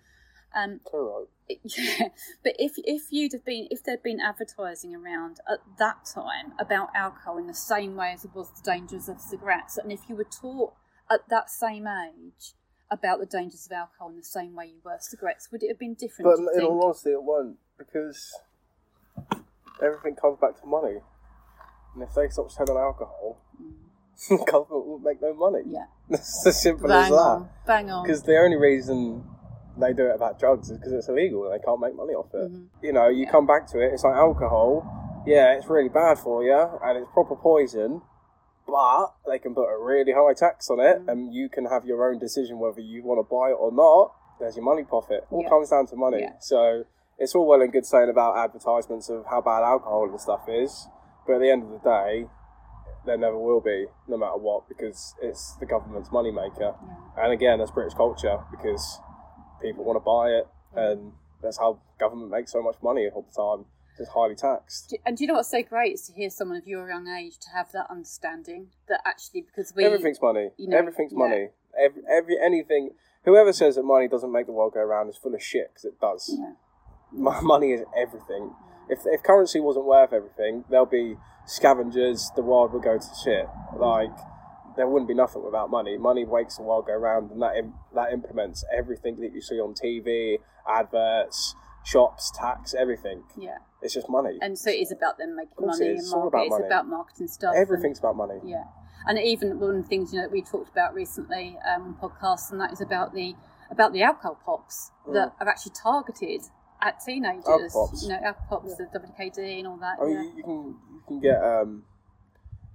Um, 0.55 0.81
yeah, 1.49 2.09
but 2.43 2.55
if 2.59 2.73
if 2.79 3.03
you'd 3.11 3.33
have 3.33 3.45
been 3.45 3.69
if 3.71 3.85
there'd 3.85 4.03
been 4.03 4.21
advertising 4.21 4.95
around 4.95 5.39
at 5.51 5.59
that 5.79 6.05
time 6.13 6.53
about 6.59 6.91
alcohol 6.95 7.39
in 7.39 7.47
the 7.47 7.55
same 7.55 7.97
way 7.97 8.13
as 8.13 8.25
it 8.25 8.35
was 8.35 8.51
the 8.51 8.63
dangers 8.63 9.09
of 9.09 9.21
cigarettes, 9.21 9.79
and 9.79 9.93
if 9.93 10.01
you 10.09 10.17
were 10.17 10.25
taught 10.25 10.75
at 11.11 11.29
that 11.29 11.51
same 11.51 11.87
age 11.87 12.55
about 12.91 13.21
the 13.21 13.27
dangers 13.27 13.67
of 13.67 13.73
alcohol 13.73 14.11
in 14.11 14.17
the 14.17 14.23
same 14.25 14.55
way 14.57 14.67
you 14.67 14.81
were 14.85 14.97
cigarettes, 15.01 15.49
would 15.53 15.63
it 15.63 15.69
have 15.69 15.79
been 15.79 15.95
different? 15.95 16.31
But 16.31 16.39
in 16.39 16.61
think? 16.61 16.71
all 16.71 16.85
honesty, 16.85 17.11
it 17.11 17.23
won't 17.23 17.59
because 17.79 18.33
everything 19.83 20.17
comes 20.17 20.39
back 20.41 20.61
to 20.61 20.67
money. 20.67 20.99
And 21.95 22.03
if 22.03 22.15
they 22.15 22.29
stop 22.29 22.51
selling 22.51 22.77
alcohol, 22.77 23.39
government 24.29 24.87
will 24.87 24.99
make 24.99 25.21
no 25.23 25.35
money. 25.35 25.63
Yeah. 25.67 25.87
It's 26.11 26.45
as 26.45 26.61
simple 26.61 26.91
as 26.93 27.05
Bang 27.05 27.11
that. 27.13 27.17
on. 27.17 27.49
Bang 27.67 27.91
on. 27.91 28.03
Because 28.05 28.23
the 28.25 28.37
only 28.37 28.57
reason 28.57 29.25
they 29.81 29.93
do 29.93 30.07
it 30.07 30.15
about 30.15 30.39
drugs 30.39 30.71
is 30.71 30.79
because 30.79 30.93
it's 30.93 31.09
illegal 31.09 31.45
and 31.45 31.53
they 31.59 31.65
can't 31.65 31.81
make 31.81 31.95
money 31.97 32.15
off 32.15 32.33
it. 32.35 32.53
Mhm. 32.53 32.67
You 32.83 32.93
know, 32.93 33.09
you 33.09 33.25
Yeah. 33.25 33.31
come 33.31 33.47
back 33.47 33.67
to 33.69 33.81
it, 33.81 33.93
it's 33.93 34.05
like 34.05 34.15
alcohol. 34.15 34.85
Yeah, 35.27 35.53
it's 35.55 35.69
really 35.69 35.89
bad 35.89 36.19
for 36.19 36.43
you 36.43 36.57
and 36.83 36.99
it's 36.99 37.09
proper 37.13 37.37
poison, 37.37 38.03
but 38.67 39.09
they 39.27 39.39
can 39.39 39.55
put 39.55 39.69
a 39.69 39.79
really 39.79 40.13
high 40.13 40.35
tax 40.35 40.71
on 40.71 40.81
it 40.81 41.05
Mm. 41.05 41.09
and 41.11 41.35
you 41.35 41.49
can 41.49 41.65
have 41.67 41.85
your 41.85 42.09
own 42.11 42.19
decision 42.19 42.59
whether 42.59 42.81
you 42.81 43.03
want 43.05 43.19
to 43.19 43.29
buy 43.29 43.51
it 43.51 43.59
or 43.59 43.73
not. 43.73 44.13
There's 44.39 44.57
your 44.57 44.65
money 44.65 44.85
profit. 44.85 45.27
All 45.31 45.43
Yeah. 45.43 45.49
comes 45.49 45.71
down 45.71 45.87
to 45.87 45.97
money. 45.97 46.21
Yeah. 46.21 46.33
So 46.39 46.85
it's 47.19 47.35
all 47.35 47.47
well 47.47 47.61
and 47.61 47.73
good 47.73 47.85
saying 47.85 48.09
about 48.09 48.37
advertisements 48.39 49.11
of 49.11 49.27
how 49.27 49.41
bad 49.43 49.63
alcohol 49.63 50.05
and 50.05 50.21
stuff 50.21 50.49
is, 50.49 50.89
but 51.27 51.35
at 51.35 51.41
the 51.41 51.51
end 51.51 51.63
of 51.65 51.71
the 51.71 51.79
day, 51.79 52.29
there 53.05 53.17
never 53.19 53.37
will 53.39 53.61
be, 53.61 53.87
no 54.09 54.17
matter 54.17 54.37
what, 54.37 54.69
because 54.69 55.15
it's 55.23 55.55
the 55.57 55.67
government's 55.67 56.11
moneymaker. 56.11 56.61
Yeah. 56.61 56.75
And 57.25 57.33
again, 57.33 57.59
that's 57.59 57.71
British 57.71 57.95
culture 57.95 58.41
because 58.51 59.01
people 59.61 59.85
want 59.85 59.97
to 59.97 60.01
buy 60.01 60.29
it, 60.31 60.47
mm-hmm. 60.75 60.79
and 60.79 61.13
that's 61.43 61.59
how 61.59 61.81
government 61.99 62.31
makes 62.31 62.53
so 62.53 62.63
much 62.63 62.77
money 62.83 63.09
all 63.15 63.23
the 63.23 63.35
time. 63.35 63.67
It's 63.99 64.09
highly 64.11 64.35
taxed. 64.35 64.97
And 65.05 65.17
do 65.17 65.25
you 65.25 65.29
know 65.29 65.35
what's 65.35 65.51
so 65.51 65.63
great 65.63 65.93
is 65.95 66.07
to 66.07 66.15
hear 66.15 66.31
someone 66.31 66.57
of 66.57 66.67
your 66.67 66.89
young 66.89 67.07
age 67.07 67.39
to 67.39 67.51
have 67.55 67.71
that 67.73 67.87
understanding 67.91 68.69
that 68.89 69.03
actually 69.05 69.43
because 69.43 69.75
we 69.77 69.85
Everything's 69.85 70.23
money. 70.23 70.51
you 70.57 70.69
know, 70.69 70.79
Everything's 70.79 71.13
yeah. 71.13 71.19
money. 71.19 71.49
Every, 71.79 72.03
every 72.11 72.37
anything. 72.43 72.91
Whoever 73.25 73.53
says 73.53 73.77
that 73.77 73.83
money 73.83 74.09
doesn't 74.09 74.33
make 74.33 74.47
the 74.47 74.53
world 74.53 74.73
go 74.73 74.83
round 74.83 75.11
is 75.11 75.19
full 75.19 75.35
of 75.35 75.43
shit 75.43 75.69
because 75.69 75.85
it 75.85 76.01
does. 76.01 76.35
yeah, 76.39 76.53
Mo- 77.13 77.43
Money 77.43 77.73
is 77.73 77.83
everything. 77.95 78.55
If 78.89 79.01
if 79.05 79.23
currency 79.23 79.61
wasn't 79.61 79.85
worth 79.85 80.15
everything, 80.15 80.65
there'll 80.71 80.87
be 80.87 81.17
scavengers. 81.45 82.31
The 82.37 82.43
world 82.43 82.73
would 82.73 82.83
go 82.83 82.97
to 82.97 83.07
shit. 83.23 83.47
Like 83.77 84.17
there 84.77 84.87
wouldn't 84.89 85.09
be 85.09 85.15
nothing 85.15 85.43
without 85.45 85.71
money. 85.71 85.97
Money 85.99 86.25
makes 86.25 86.57
the 86.57 86.63
world 86.63 86.87
go 86.87 86.95
round, 86.95 87.31
and 87.31 87.43
that 87.43 87.57
Im- 87.57 87.75
that 87.95 88.13
implements 88.13 88.65
everything 88.73 89.21
that 89.21 89.33
you 89.33 89.41
see 89.41 89.61
on 89.61 89.75
TV, 89.75 90.39
adverts, 90.69 91.55
shops, 91.85 92.31
tax, 92.35 92.75
everything. 92.75 93.25
yeah. 93.37 93.59
It's 93.83 93.95
just 93.95 94.11
money. 94.11 94.39
And 94.43 94.59
so 94.59 94.69
it 94.71 94.75
is 94.75 94.93
about 94.93 95.17
them 95.17 95.35
making 95.35 95.55
money 95.59 95.87
it 95.87 95.89
and 95.89 95.99
is. 95.99 96.05
It's 96.05 96.13
all 96.13 96.31
market. 96.31 96.47
about 96.47 96.61
It's 96.61 96.67
about 96.67 96.87
marketing 96.87 97.29
stuff. 97.29 97.55
and- 97.55 97.63
Everything's 97.63 97.99
about 97.99 98.15
money. 98.17 98.39
Yeah, 98.45 98.65
and 99.07 99.19
even 99.19 99.59
one 99.59 99.77
of 99.77 99.83
the 99.83 99.89
things 99.89 100.13
you 100.13 100.19
know 100.19 100.27
that 100.27 100.33
we 100.33 100.43
talked 100.43 100.71
about 100.71 100.93
recently 100.95 101.57
um, 101.67 101.97
on 102.03 102.11
podcasts, 102.11 102.53
and 102.53 102.61
that 102.61 102.73
is 102.73 102.81
about 102.83 103.15
the 103.15 103.35
about 103.71 103.93
the 103.93 104.03
alcohol 104.03 104.39
pops 104.45 104.91
that 105.13 105.33
are 105.41 105.49
actually 105.49 105.73
targeted 105.83 106.43
at 106.83 107.01
teenagers. 107.01 107.45
Mm. 107.45 107.63
Alcohol 107.63 107.89
pops. 107.89 108.03
You 108.03 108.09
know, 108.11 108.19
alcohol 108.23 108.61
pops, 108.61 108.77
the 108.77 108.85
WKD 108.85 109.59
and 109.61 109.67
all 109.67 109.77
that. 109.79 109.97
I 110.01 110.05
mean, 110.05 110.15
yeah. 110.15 110.23
you, 110.23 110.33
you 110.37 110.43
can 110.43 110.77
you 110.93 111.03
can 111.09 111.21
get 111.21 111.43
um, 111.43 111.83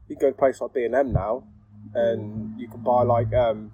you 0.08 0.16
can 0.16 0.22
go 0.22 0.32
to 0.32 0.36
a 0.36 0.40
place 0.40 0.60
like 0.60 0.74
B 0.74 0.86
and 0.86 0.96
M 0.96 1.14
now, 1.14 1.44
and 1.94 2.60
you 2.60 2.68
can 2.68 2.82
buy 2.82 3.04
like 3.04 3.34
um, 3.34 3.72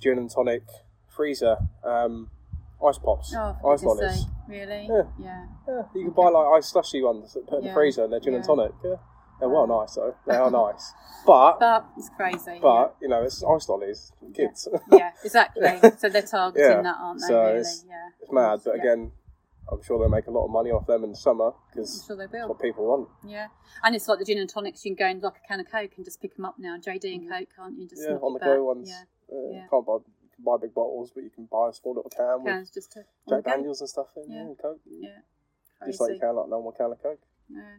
gin 0.00 0.18
and 0.18 0.30
tonic 0.30 0.62
freezer 1.08 1.56
um, 1.84 2.30
ice 2.84 2.98
pops, 2.98 3.34
Oh, 3.36 3.56
ice 3.72 3.82
lollies. 3.82 4.24
really? 4.48 4.86
Yeah. 4.90 5.02
yeah. 5.18 5.46
Yeah, 5.66 5.82
you 5.94 6.04
can 6.04 6.10
buy 6.12 6.28
like 6.28 6.46
ice 6.58 6.68
slushy 6.68 7.02
ones 7.02 7.34
that 7.34 7.46
put 7.46 7.58
in 7.58 7.64
Yeah, 7.64 7.70
the 7.70 7.74
freezer 7.74 8.04
and 8.04 8.12
they're 8.12 8.20
gin 8.20 8.34
and 8.34 8.44
tonic. 8.44 8.72
Yeah, 8.84 8.94
they're 9.40 9.48
well 9.48 9.66
nice 9.66 9.94
though. 9.94 10.14
They 10.26 10.36
are 10.36 10.50
nice, 10.50 10.92
but 11.26 11.52
But 11.60 11.86
it's 11.96 12.10
crazy. 12.16 12.58
but 12.62 12.96
you 13.02 13.08
know 13.08 13.22
it's 13.24 13.42
ice 13.42 13.68
lollies, 13.68 14.12
kids. 14.34 14.68
yeah, 14.72 14.98
yeah 14.98 15.10
exactly. 15.24 15.80
So 15.98 16.08
they're 16.08 16.22
targeting 16.22 16.70
Yeah. 16.70 16.82
that, 16.82 16.96
aren't 17.00 17.20
they? 17.20 17.26
So 17.28 17.40
really? 17.42 17.58
it's- 17.60 17.84
yeah. 17.88 18.08
it's 18.20 18.32
mad, 18.32 18.60
but 18.64 18.76
Yeah. 18.76 18.80
again, 18.82 19.12
I'm 19.70 19.82
sure 19.82 19.98
they'll 19.98 20.08
make 20.08 20.26
a 20.26 20.30
lot 20.30 20.44
of 20.46 20.50
money 20.50 20.70
off 20.70 20.86
them 20.86 21.04
in 21.04 21.10
the 21.10 21.16
summer 21.16 21.52
because 21.70 22.04
sure 22.06 22.16
that's 22.16 22.32
what 22.32 22.58
people 22.60 22.86
want. 22.86 23.08
Yeah, 23.26 23.48
and 23.82 23.94
it's 23.94 24.08
like 24.08 24.18
the 24.18 24.24
gin 24.24 24.38
and 24.38 24.48
tonics. 24.48 24.84
You 24.84 24.94
can 24.96 25.04
go 25.06 25.10
and 25.10 25.22
like 25.22 25.36
a 25.44 25.46
can 25.48 25.60
of 25.60 25.70
Coke 25.70 25.92
and 25.96 26.04
just 26.04 26.20
pick 26.22 26.36
them 26.36 26.44
up 26.44 26.56
now. 26.58 26.76
JD 26.78 27.04
and 27.14 27.28
Coke, 27.28 27.48
can't 27.56 27.76
you? 27.78 27.86
Just 27.88 28.02
Mm. 28.02 28.10
yeah, 28.10 28.16
on 28.26 28.32
the 28.34 28.40
go 28.40 28.64
ones. 28.64 28.88
Yeah, 28.88 29.02
Uh, 29.30 29.50
Yeah. 29.52 29.66
Can't 29.68 29.84
buy 29.86 29.94
you 29.94 30.28
can 30.34 30.44
buy 30.44 30.56
big 30.60 30.72
bottles, 30.74 31.10
but 31.10 31.24
you 31.24 31.30
can 31.30 31.44
buy 31.46 31.68
a 31.68 31.72
small 31.72 31.94
little 31.94 32.10
can 32.10 32.42
with 32.44 32.52
cans 32.52 32.70
just 32.70 32.92
to 32.92 33.04
Jack. 33.28 33.44
Daniels 33.44 33.80
and 33.80 33.88
stuff 33.90 34.08
in, 34.16 34.30
Yeah. 34.30 34.40
and 34.40 34.58
Coke. 34.58 34.80
Yeah, 34.86 35.20
Just 35.86 36.00
like 36.00 36.14
you 36.14 36.20
can 36.20 36.34
like 36.36 36.46
a 36.46 36.48
normal 36.50 36.72
can 36.72 36.92
of 36.92 37.02
Coke. 37.02 37.20
Yeah. 37.48 37.78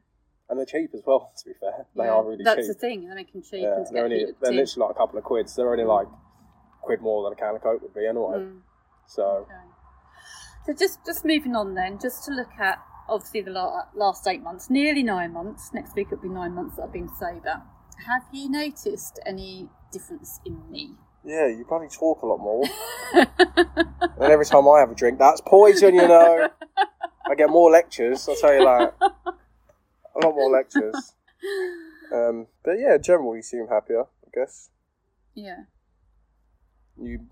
And 0.49 0.57
they're 0.59 0.65
cheap 0.65 0.91
as 0.93 1.03
well, 1.05 1.31
to 1.37 1.45
be 1.45 1.53
fair. 1.53 1.85
They 1.95 2.03
Yeah, 2.03 2.13
are 2.13 2.23
really 2.23 2.43
That's 2.43 2.57
cheap. 2.57 2.65
That's 2.67 2.75
the 2.81 2.87
thing. 2.87 3.05
They're 3.05 3.15
making 3.15 3.41
cheap 3.43 3.61
yeah, 3.63 3.75
and 3.77 3.87
they're, 3.95 4.03
only, 4.03 4.25
they're 4.41 4.51
literally 4.51 4.87
like 4.87 4.95
a 4.95 4.97
couple 4.97 5.17
of 5.17 5.23
quids. 5.23 5.55
They're 5.55 5.71
only 5.71 5.85
like 5.85 6.07
quid 6.81 7.01
more 7.01 7.23
than 7.23 7.33
a 7.33 7.35
can 7.35 7.55
of 7.55 7.61
Coke 7.61 7.81
would 7.81 7.93
be 7.93 8.05
anyway. 8.07 8.37
Mm, 8.37 8.61
So, 9.05 9.23
okay. 9.49 9.53
So 10.65 10.73
just 10.73 11.05
just 11.05 11.25
moving 11.25 11.55
on 11.55 11.75
then, 11.75 11.99
just 11.99 12.25
to 12.25 12.31
look 12.31 12.51
at 12.59 12.79
obviously 13.07 13.41
the 13.41 13.51
la- 13.51 13.85
last 13.95 14.27
eight 14.27 14.43
months, 14.43 14.69
nearly 14.69 15.03
nine 15.03 15.33
months. 15.33 15.71
Next 15.73 15.95
week 15.95 16.07
it'll 16.11 16.21
be 16.21 16.29
nine 16.29 16.53
months 16.53 16.75
that 16.75 16.83
I've 16.83 16.93
been 16.93 17.09
sober. 17.19 17.63
Have 18.05 18.23
you 18.31 18.49
noticed 18.49 19.19
any 19.25 19.69
difference 19.91 20.39
in 20.45 20.69
me? 20.71 20.95
yeah, 21.23 21.47
you 21.47 21.65
bloody 21.67 21.87
talk 21.89 22.21
a 22.21 22.25
lot 22.25 22.37
more. 22.37 22.63
and 23.13 24.31
every 24.31 24.45
time 24.45 24.67
I 24.67 24.79
have 24.79 24.91
a 24.91 24.95
drink, 24.95 25.19
that's 25.19 25.41
poison, 25.41 25.95
you 25.95 26.07
know. 26.07 26.49
I 27.29 27.35
get 27.35 27.49
more 27.49 27.69
lectures, 27.69 28.27
I'll 28.27 28.35
tell 28.35 28.53
you 28.53 28.63
that. 28.63 28.95
A 29.01 30.25
lot 30.25 30.35
more 30.35 30.51
lectures. 30.51 31.13
Um, 32.11 32.47
but 32.63 32.73
yeah, 32.79 32.95
in 32.95 33.03
general, 33.03 33.35
you 33.35 33.41
seem 33.41 33.67
happier, 33.67 34.01
I 34.01 34.29
guess. 34.33 34.71
yeah. 35.35 35.63
you 36.99 37.27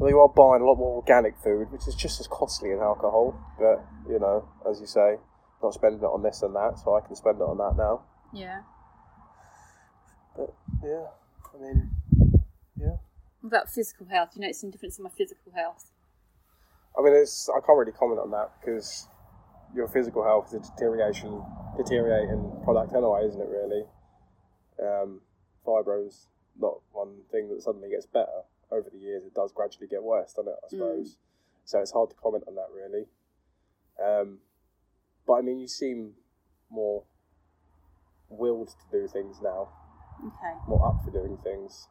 well, 0.00 0.08
you 0.08 0.18
are 0.18 0.30
buying 0.30 0.62
a 0.62 0.64
lot 0.64 0.76
more 0.76 0.96
organic 0.96 1.36
food, 1.36 1.70
which 1.70 1.86
is 1.86 1.94
just 1.94 2.20
as 2.20 2.26
costly 2.26 2.72
as 2.72 2.80
alcohol. 2.80 3.38
But 3.58 3.84
you 4.10 4.18
know, 4.18 4.48
as 4.68 4.80
you 4.80 4.86
say, 4.86 5.16
not 5.62 5.74
spending 5.74 6.00
it 6.00 6.06
on 6.06 6.22
this 6.22 6.40
and 6.40 6.56
that, 6.56 6.78
so 6.82 6.96
I 6.96 7.06
can 7.06 7.14
spend 7.14 7.36
it 7.36 7.44
on 7.44 7.58
that 7.58 7.76
now. 7.76 8.00
Yeah. 8.32 8.62
But 10.34 10.54
yeah, 10.82 11.04
I 11.54 11.62
mean, 11.62 11.90
yeah. 12.80 12.96
What 13.42 13.48
about 13.48 13.68
physical 13.68 14.06
health? 14.06 14.30
You 14.36 14.40
notice 14.40 14.64
any 14.64 14.72
difference 14.72 14.96
in 14.96 15.04
my 15.04 15.10
physical 15.10 15.52
health? 15.54 15.92
I 16.98 17.02
mean, 17.02 17.12
it's 17.12 17.50
I 17.50 17.60
can't 17.60 17.78
really 17.78 17.92
comment 17.92 18.20
on 18.20 18.30
that 18.30 18.52
because 18.58 19.06
your 19.76 19.86
physical 19.86 20.24
health 20.24 20.46
is 20.48 20.54
a 20.54 20.72
deterioration, 20.72 21.42
deteriorating 21.76 22.50
product 22.64 22.94
anyway, 22.94 23.26
isn't 23.28 23.40
it? 23.40 23.48
Really, 23.52 23.84
um, 24.82 25.20
fibro's 25.62 26.28
not 26.58 26.80
one 26.90 27.20
thing 27.30 27.50
that 27.50 27.60
suddenly 27.60 27.90
gets 27.90 28.06
better 28.06 28.48
over 28.72 28.88
the 28.90 28.98
years. 28.98 29.24
It 29.24 29.34
does 29.34 29.52
gradually 29.52 29.86
get 29.86 30.02
worse, 30.02 30.32
doesn't 30.32 30.52
it? 30.52 30.58
I 30.64 30.68
suppose. 30.68 31.16
So 31.64 31.78
it's 31.80 31.92
hard 31.92 32.10
to 32.10 32.16
comment 32.16 32.44
on 32.46 32.54
that 32.56 32.68
really. 32.74 33.06
Um, 34.02 34.38
but 35.26 35.34
I 35.34 35.40
mean, 35.42 35.58
you 35.60 35.68
seem 35.68 36.12
more 36.70 37.04
willed 38.28 38.68
to 38.68 38.98
do 39.00 39.08
things 39.08 39.40
now, 39.42 39.68
Okay. 40.24 40.58
more 40.68 40.86
up 40.86 41.04
for 41.04 41.10
doing 41.10 41.36
things. 41.38 41.88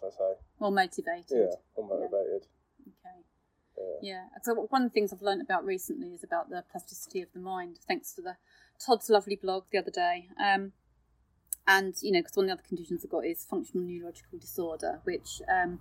Should 0.00 0.06
I 0.06 0.10
say? 0.10 0.40
More 0.60 0.72
motivated. 0.72 1.24
Yeah, 1.50 1.54
more 1.76 1.88
motivated. 1.98 2.46
Okay. 2.82 3.24
Yeah. 3.76 3.98
Yeah. 4.02 4.24
So 4.42 4.54
one 4.54 4.82
of 4.82 4.90
the 4.90 4.94
things 4.94 5.12
I've 5.12 5.22
learned 5.22 5.42
about 5.42 5.64
recently 5.64 6.14
is 6.14 6.24
about 6.24 6.50
the 6.50 6.64
plasticity 6.70 7.22
of 7.22 7.32
the 7.32 7.40
mind, 7.40 7.78
thanks 7.86 8.12
to 8.14 8.22
the 8.22 8.36
Todd's 8.84 9.08
lovely 9.10 9.36
blog 9.36 9.64
the 9.70 9.78
other 9.78 9.90
day. 9.90 10.28
Um, 10.40 10.72
and 11.66 11.94
you 12.00 12.12
know, 12.12 12.20
because 12.20 12.36
one 12.36 12.44
of 12.46 12.48
the 12.48 12.52
other 12.54 12.68
conditions 12.68 13.04
I've 13.04 13.10
got 13.10 13.24
is 13.26 13.44
functional 13.44 13.86
neurological 13.86 14.38
disorder, 14.38 15.00
which 15.04 15.42
um, 15.48 15.80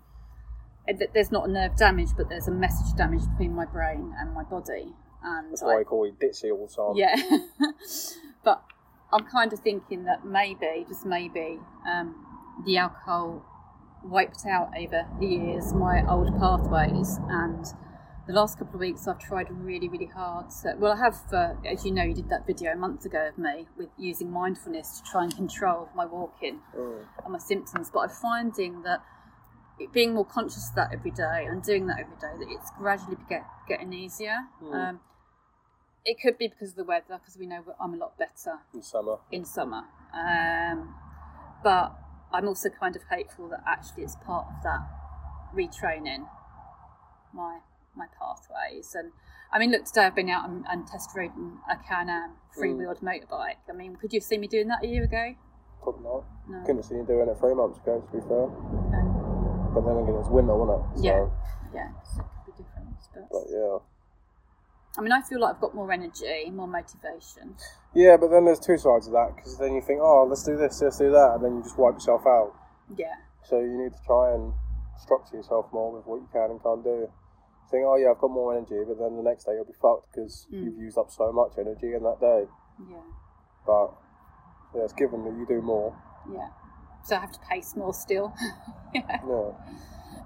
there's 1.13 1.31
not 1.31 1.47
a 1.49 1.51
nerve 1.51 1.75
damage, 1.75 2.09
but 2.15 2.29
there's 2.29 2.47
a 2.47 2.51
message 2.51 2.95
damage 2.95 3.21
between 3.31 3.53
my 3.55 3.65
brain 3.65 4.13
and 4.19 4.33
my 4.33 4.43
body. 4.43 4.93
And 5.23 5.51
That's 5.51 5.63
I- 5.63 5.65
why 5.65 5.79
I 5.81 5.83
call 5.83 6.05
you 6.05 6.13
ditzy 6.13 6.51
all 6.51 6.67
the 6.67 6.73
time. 6.73 6.95
yeah. 6.95 7.37
but 8.43 8.63
I'm 9.11 9.25
kind 9.25 9.51
of 9.53 9.59
thinking 9.59 10.05
that 10.05 10.25
maybe, 10.25 10.85
just 10.87 11.05
maybe, 11.05 11.59
um, 11.89 12.15
the 12.65 12.77
alcohol 12.77 13.43
wiped 14.03 14.45
out 14.45 14.71
over 14.77 15.05
the 15.19 15.25
years 15.27 15.73
my 15.73 16.05
old 16.07 16.37
pathways. 16.39 17.17
And 17.29 17.65
the 18.27 18.33
last 18.33 18.57
couple 18.59 18.75
of 18.75 18.79
weeks, 18.81 19.07
I've 19.07 19.19
tried 19.19 19.47
really, 19.51 19.89
really 19.89 20.05
hard. 20.05 20.49
To, 20.63 20.75
well, 20.77 20.93
I 20.93 20.97
have, 20.97 21.17
uh, 21.33 21.53
as 21.65 21.85
you 21.85 21.91
know, 21.91 22.03
you 22.03 22.13
did 22.13 22.29
that 22.29 22.45
video 22.45 22.71
a 22.73 22.75
month 22.75 23.05
ago 23.05 23.27
of 23.29 23.37
me 23.37 23.67
with 23.77 23.89
using 23.97 24.31
mindfulness 24.31 24.99
to 25.01 25.09
try 25.11 25.23
and 25.23 25.35
control 25.35 25.89
my 25.95 26.05
walking 26.05 26.59
Mm. 26.77 27.05
and 27.23 27.33
my 27.33 27.39
symptoms. 27.39 27.89
But 27.89 27.99
I'm 28.01 28.09
finding 28.09 28.83
that 28.83 29.01
it, 29.79 29.91
being 29.91 30.13
more 30.13 30.25
conscious 30.25 30.69
of 30.69 30.75
that 30.75 30.89
every 30.93 31.11
day 31.11 31.45
and 31.49 31.63
doing 31.63 31.87
that 31.87 31.99
every 31.99 32.15
day, 32.15 32.33
that 32.39 32.47
it's 32.49 32.71
gradually 32.77 33.17
get, 33.29 33.45
getting 33.67 33.93
easier. 33.93 34.37
Mm. 34.63 34.73
Um, 34.73 34.99
it 36.05 36.17
could 36.21 36.37
be 36.37 36.47
because 36.47 36.69
of 36.69 36.75
the 36.77 36.83
weather, 36.83 37.19
because 37.19 37.37
we 37.37 37.45
know 37.45 37.63
I'm 37.81 37.93
a 37.93 37.97
lot 37.97 38.17
better 38.17 38.59
In 38.73 38.81
summer. 38.81 39.17
in 39.31 39.45
summer. 39.45 39.83
Um, 40.13 40.95
but 41.63 41.97
I'm 42.31 42.47
also 42.47 42.69
kind 42.69 42.95
of 42.95 43.03
hopeful 43.09 43.49
that 43.49 43.61
actually 43.67 44.03
it's 44.03 44.15
part 44.15 44.47
of 44.47 44.63
that 44.63 44.87
retraining 45.53 46.27
my 47.33 47.59
my 47.95 48.05
pathways. 48.19 48.95
And 48.95 49.11
I 49.51 49.59
mean, 49.59 49.71
look, 49.71 49.85
today 49.85 50.05
I've 50.05 50.15
been 50.15 50.29
out 50.29 50.47
and, 50.47 50.65
and 50.69 50.85
test 50.87 51.09
ridden 51.15 51.57
a 51.69 51.75
Can-Am 51.75 52.33
three-wheeled 52.55 52.99
motorbike. 53.01 53.63
I 53.69 53.73
mean, 53.73 53.95
could 53.95 54.13
you 54.13 54.19
have 54.19 54.25
seen 54.25 54.41
me 54.41 54.47
doing 54.47 54.67
that 54.67 54.83
a 54.83 54.87
year 54.87 55.03
ago? 55.03 55.35
Probably 55.81 56.03
not. 56.03 56.23
No. 56.47 56.61
Couldn't 56.61 56.77
have 56.77 56.85
seen 56.85 56.97
you 56.99 57.05
doing 57.05 57.27
it 57.27 57.37
three 57.39 57.55
months 57.55 57.79
ago, 57.79 58.05
to 58.11 58.17
be 58.17 58.21
fair. 58.27 58.43
Okay. 58.43 59.06
But 59.73 59.81
then 59.85 59.97
again, 60.03 60.15
it's 60.19 60.29
winter, 60.29 60.55
wasn't 60.55 60.79
it? 60.79 60.99
So, 60.99 61.03
Yeah. 61.03 61.27
Yeah, 61.73 61.89
so 62.15 62.21
it 62.21 62.27
could 62.45 62.55
be 62.57 62.63
different. 62.63 62.95
But, 63.13 63.27
But 63.31 63.43
yeah. 63.51 63.77
I 64.97 65.01
mean, 65.01 65.11
I 65.11 65.21
feel 65.21 65.39
like 65.39 65.55
I've 65.55 65.61
got 65.61 65.75
more 65.75 65.91
energy, 65.91 66.49
more 66.49 66.67
motivation. 66.67 67.53
Yeah, 67.93 68.17
but 68.17 68.29
then 68.29 68.45
there's 68.45 68.59
two 68.59 68.77
sides 68.77 69.05
of 69.07 69.13
that 69.13 69.35
because 69.35 69.57
then 69.59 69.75
you 69.75 69.81
think, 69.81 69.99
oh, 70.01 70.25
let's 70.27 70.43
do 70.43 70.57
this, 70.57 70.81
let's 70.81 70.97
do 70.97 71.11
that, 71.11 71.35
and 71.35 71.43
then 71.45 71.55
you 71.57 71.61
just 71.63 71.77
wipe 71.77 71.95
yourself 71.95 72.21
out. 72.25 72.53
Yeah. 72.95 73.13
So 73.43 73.59
you 73.59 73.77
need 73.77 73.93
to 73.93 74.01
try 74.05 74.33
and 74.33 74.53
structure 74.97 75.35
yourself 75.37 75.67
more 75.71 75.91
with 75.93 76.05
what 76.07 76.17
you 76.17 76.27
can 76.33 76.49
and 76.49 76.63
can't 76.63 76.83
do. 76.83 77.07
Think, 77.69 77.83
oh 77.85 77.97
yeah, 77.97 78.11
I've 78.11 78.17
got 78.19 78.31
more 78.31 78.55
energy, 78.55 78.79
but 78.87 78.97
then 78.97 79.17
the 79.17 79.23
next 79.23 79.43
day 79.43 79.53
you'll 79.53 79.65
be 79.69 79.77
fucked 79.81 80.07
because 80.15 80.47
Mm. 80.51 80.63
you've 80.63 80.77
used 80.79 80.97
up 80.97 81.11
so 81.11 81.31
much 81.31 81.59
energy 81.59 81.93
in 81.93 82.01
that 82.01 82.17
day. 82.19 82.47
Yeah. 82.89 83.03
But 83.67 83.93
yeah, 84.73 84.83
it's 84.87 84.93
given 84.93 85.23
that 85.25 85.35
you 85.37 85.45
do 85.45 85.61
more. 85.61 85.93
Yeah. 86.31 86.47
So 87.07 87.15
I 87.15 87.19
have 87.19 87.31
to 87.31 87.39
pace 87.49 87.73
more 87.75 87.93
still. 87.93 88.33
yeah. 88.93 89.19
Yeah. 89.27 89.51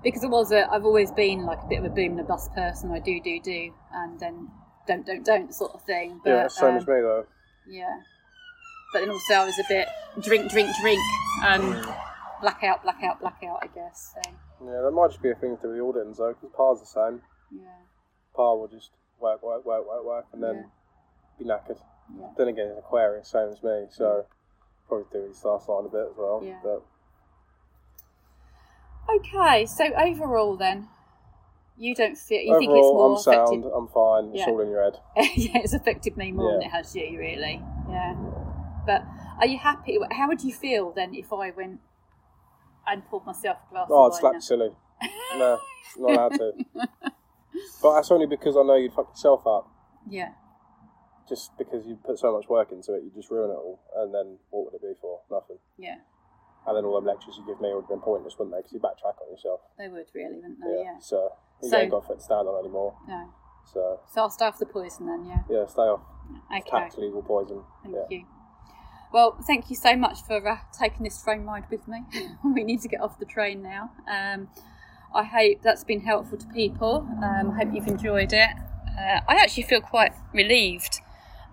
Because 0.04 0.24
it 0.24 0.32
was 0.32 0.52
a, 0.52 0.68
I've 0.72 0.84
always 0.84 1.12
been 1.12 1.46
like 1.46 1.60
a 1.64 1.68
bit 1.68 1.78
of 1.80 1.86
a 1.86 1.90
boom 1.90 2.14
and 2.14 2.22
a 2.22 2.24
bust 2.24 2.52
person. 2.54 2.92
I 2.92 3.00
do, 3.00 3.22
do, 3.22 3.40
do, 3.40 3.72
and 3.94 4.20
then 4.20 4.50
don't, 4.88 5.06
don't, 5.06 5.24
don't 5.24 5.54
sort 5.54 5.74
of 5.74 5.84
thing. 5.84 6.20
But, 6.24 6.30
yeah, 6.32 6.48
same 6.48 6.72
um, 6.72 6.78
as 6.78 6.88
me 6.88 6.96
though. 6.96 7.26
Yeah. 7.70 8.00
But 8.94 9.02
then 9.02 9.12
also 9.12 9.34
I 9.36 9.46
was 9.46 9.60
a 9.60 9.64
bit 9.70 9.88
drink, 10.22 10.50
drink, 10.52 10.70
drink, 10.82 11.00
and 11.44 11.86
blackout, 12.42 12.82
blackout, 12.82 13.22
blackout. 13.22 13.60
I 13.62 13.68
guess. 13.68 14.16
So 14.16 14.32
Yeah, 14.66 14.82
that 14.82 14.92
might 14.92 15.12
just 15.12 15.22
be 15.22 15.30
a 15.30 15.36
thing 15.36 15.58
through 15.58 15.76
the 15.76 15.82
audience 15.82 16.18
though, 16.18 16.34
because 16.34 16.50
Par's 16.56 16.80
the 16.80 16.88
same. 16.88 17.22
yeah, 17.52 17.68
Pa 18.36 18.56
will 18.56 18.68
just 18.68 18.90
work, 19.20 19.44
work, 19.44 19.64
work, 19.66 19.88
work, 19.88 20.04
work, 20.04 20.26
and 20.34 20.42
then 20.42 20.66
be 21.38 21.46
knackered. 21.46 21.78
yeah. 22.18 22.28
Then 22.38 22.48
again, 22.48 22.74
Aquarius, 22.78 23.28
same 23.30 23.50
as 23.50 23.62
me, 23.62 23.86
so 23.92 24.26
probably 24.92 25.08
do 25.22 25.28
his 25.28 25.38
star 25.38 25.60
sign 25.62 25.86
a 25.86 25.90
bit 25.90 26.08
as 26.12 26.18
well. 26.18 26.42
Yeah. 26.44 26.60
But 26.62 26.84
Okay, 29.10 29.66
so 29.66 29.86
overall, 29.86 30.58
then 30.58 30.88
you 31.78 31.96
don't 31.96 32.18
feel 32.18 32.42
you 32.42 32.60
think 32.60 32.72
it's 32.72 32.82
more 32.82 33.16
I'm 33.16 33.22
sound, 33.22 33.48
affected. 33.48 33.72
I'm 33.76 33.88
fine. 33.88 34.32
It's 34.36 34.48
all 34.48 34.60
in 34.62 34.70
your 34.70 34.84
head. 34.84 35.00
yeah, 35.36 35.60
it's 35.64 35.74
affected 35.74 36.18
me 36.18 36.32
more 36.32 36.54
than 36.54 36.64
it 36.64 36.72
has 36.72 36.96
you, 36.96 37.18
really. 37.18 37.62
Yeah. 37.90 38.16
But 38.86 39.04
are 39.40 39.48
you 39.48 39.58
happy? 39.58 39.98
How 40.12 40.28
would 40.28 40.44
you 40.44 40.54
feel 40.54 40.92
then 40.92 41.16
if 41.16 41.32
I 41.34 41.52
went 41.52 41.80
and 42.88 43.08
pulled 43.10 43.26
myself 43.26 43.58
a 43.70 43.74
glass 43.74 43.88
Oh, 43.90 44.12
I'd 44.12 44.20
slap 44.20 44.34
you 44.34 44.42
silly. 44.42 44.70
no, 45.36 45.60
not 45.98 46.12
allowed 46.12 46.34
to. 46.38 46.52
But 47.82 47.96
that's 47.96 48.12
only 48.12 48.28
because 48.28 48.56
I 48.56 48.64
know 48.64 48.76
you'd 48.76 48.94
fuck 48.94 49.10
yourself 49.10 49.46
up. 49.46 49.70
Yeah, 50.10 50.30
Just 51.32 51.58
because 51.58 51.88
you 51.88 51.96
put 51.96 52.20
so 52.20 52.36
much 52.36 52.50
work 52.50 52.74
into 52.74 52.94
it, 52.94 53.04
you 53.04 53.12
just 53.16 53.32
ruin 53.32 53.52
it 53.52 53.56
all. 53.56 53.80
And 53.96 54.14
then 54.14 54.36
what 54.50 54.66
would 54.66 54.74
it 54.76 54.82
be 54.82 54.94
for? 55.00 55.22
Nothing. 55.32 55.60
yeah, 55.78 55.96
And 56.68 56.76
then 56.76 56.84
all 56.84 56.96
them 56.96 57.06
lectures 57.06 57.36
you 57.40 57.46
give 57.48 57.62
me 57.62 57.72
would 57.74 57.84
have 57.84 57.90
been 57.90 58.02
pointless, 58.02 58.36
wouldn't 58.38 58.54
they? 58.54 58.60
Because 58.60 58.74
you 58.74 58.80
backtrack 58.82 59.16
on 59.24 59.32
yourself. 59.32 59.62
they 59.78 59.88
would 59.88 60.08
really, 60.14 60.36
wouldn't 60.36 60.60
they? 60.60 60.84
Yeah. 60.84 61.00
So 61.00 61.32
you 61.64 61.70
So- 61.70 61.78
ain't 61.78 61.92
got 61.92 62.06
foot 62.06 62.18
to 62.20 62.24
stand 62.24 62.50
on 62.50 62.60
anymore. 62.60 62.98
No. 63.08 63.30
So 63.64 64.02
So 64.14 64.22
I'll 64.22 64.30
start 64.30 64.56
with 64.60 64.68
the 64.68 64.74
poison 64.74 65.08
then. 65.08 65.24
Yeah. 65.26 65.40
yeah, 65.50 65.66
stay 65.68 65.84
off. 65.84 66.02
Okay. 66.54 66.70
Tax 66.70 66.98
legal 66.98 67.24
poison. 67.24 67.64
Thank 67.84 67.96
yeah. 67.96 68.02
you. 68.10 68.26
Well, 69.14 69.38
thank 69.48 69.70
you 69.70 69.76
so 69.78 69.96
much 69.96 70.22
for 70.28 70.46
uh, 70.46 70.58
taking 70.78 71.04
this 71.04 71.22
train 71.24 71.46
ride 71.46 71.66
with 71.72 71.88
me. 71.88 72.04
we 72.44 72.64
need 72.66 72.82
to 72.82 72.88
get 72.90 73.00
off 73.02 73.20
the 73.20 73.26
train 73.26 73.62
now. 73.62 73.92
Um, 74.10 74.50
I 75.14 75.24
hope 75.24 75.62
that's 75.64 75.84
been 75.86 76.02
helpful 76.02 76.38
to 76.38 76.48
people. 76.48 77.08
Um, 77.24 77.52
I 77.52 77.64
hope 77.64 77.74
you've 77.74 77.88
enjoyed 77.88 78.34
it. 78.34 78.50
Uh, 79.00 79.20
I 79.28 79.36
actually 79.36 79.64
feel 79.64 79.82
quite 79.82 80.12
relieved. 80.34 81.00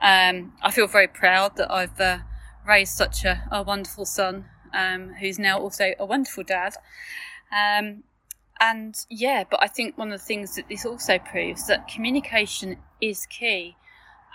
Um, 0.00 0.52
I 0.62 0.70
feel 0.70 0.86
very 0.86 1.08
proud 1.08 1.56
that 1.56 1.70
I've 1.70 2.00
uh, 2.00 2.18
raised 2.66 2.96
such 2.96 3.24
a, 3.24 3.42
a 3.50 3.62
wonderful 3.62 4.04
son 4.04 4.46
um, 4.72 5.14
who's 5.20 5.38
now 5.38 5.58
also 5.58 5.94
a 5.98 6.06
wonderful 6.06 6.44
dad. 6.44 6.74
Um, 7.52 8.04
and 8.60 8.94
yeah, 9.08 9.44
but 9.48 9.62
I 9.62 9.68
think 9.68 9.96
one 9.96 10.12
of 10.12 10.20
the 10.20 10.24
things 10.24 10.56
that 10.56 10.68
this 10.68 10.84
also 10.84 11.18
proves 11.18 11.66
that 11.66 11.88
communication 11.88 12.78
is 13.00 13.26
key. 13.26 13.76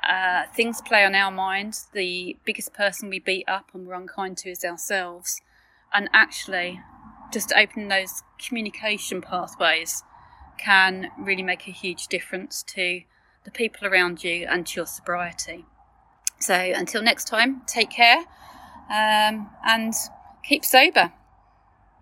Uh, 0.07 0.43
things 0.55 0.81
play 0.81 1.05
on 1.05 1.15
our 1.15 1.31
mind. 1.31 1.79
The 1.93 2.37
biggest 2.45 2.73
person 2.73 3.09
we 3.09 3.19
beat 3.19 3.47
up 3.47 3.69
and 3.73 3.87
we're 3.87 3.93
unkind 3.93 4.37
to 4.39 4.49
is 4.49 4.65
ourselves. 4.65 5.41
And 5.93 6.09
actually, 6.13 6.81
just 7.31 7.53
opening 7.55 7.87
those 7.87 8.23
communication 8.37 9.21
pathways 9.21 10.03
can 10.57 11.09
really 11.17 11.43
make 11.43 11.67
a 11.67 11.71
huge 11.71 12.07
difference 12.07 12.63
to 12.63 13.01
the 13.43 13.51
people 13.51 13.87
around 13.87 14.23
you 14.23 14.47
and 14.49 14.65
to 14.67 14.81
your 14.81 14.85
sobriety. 14.85 15.65
So, 16.39 16.53
until 16.55 17.01
next 17.01 17.25
time, 17.25 17.61
take 17.67 17.89
care 17.89 18.25
um, 18.89 19.49
and 19.65 19.93
keep 20.43 20.65
sober. 20.65 21.13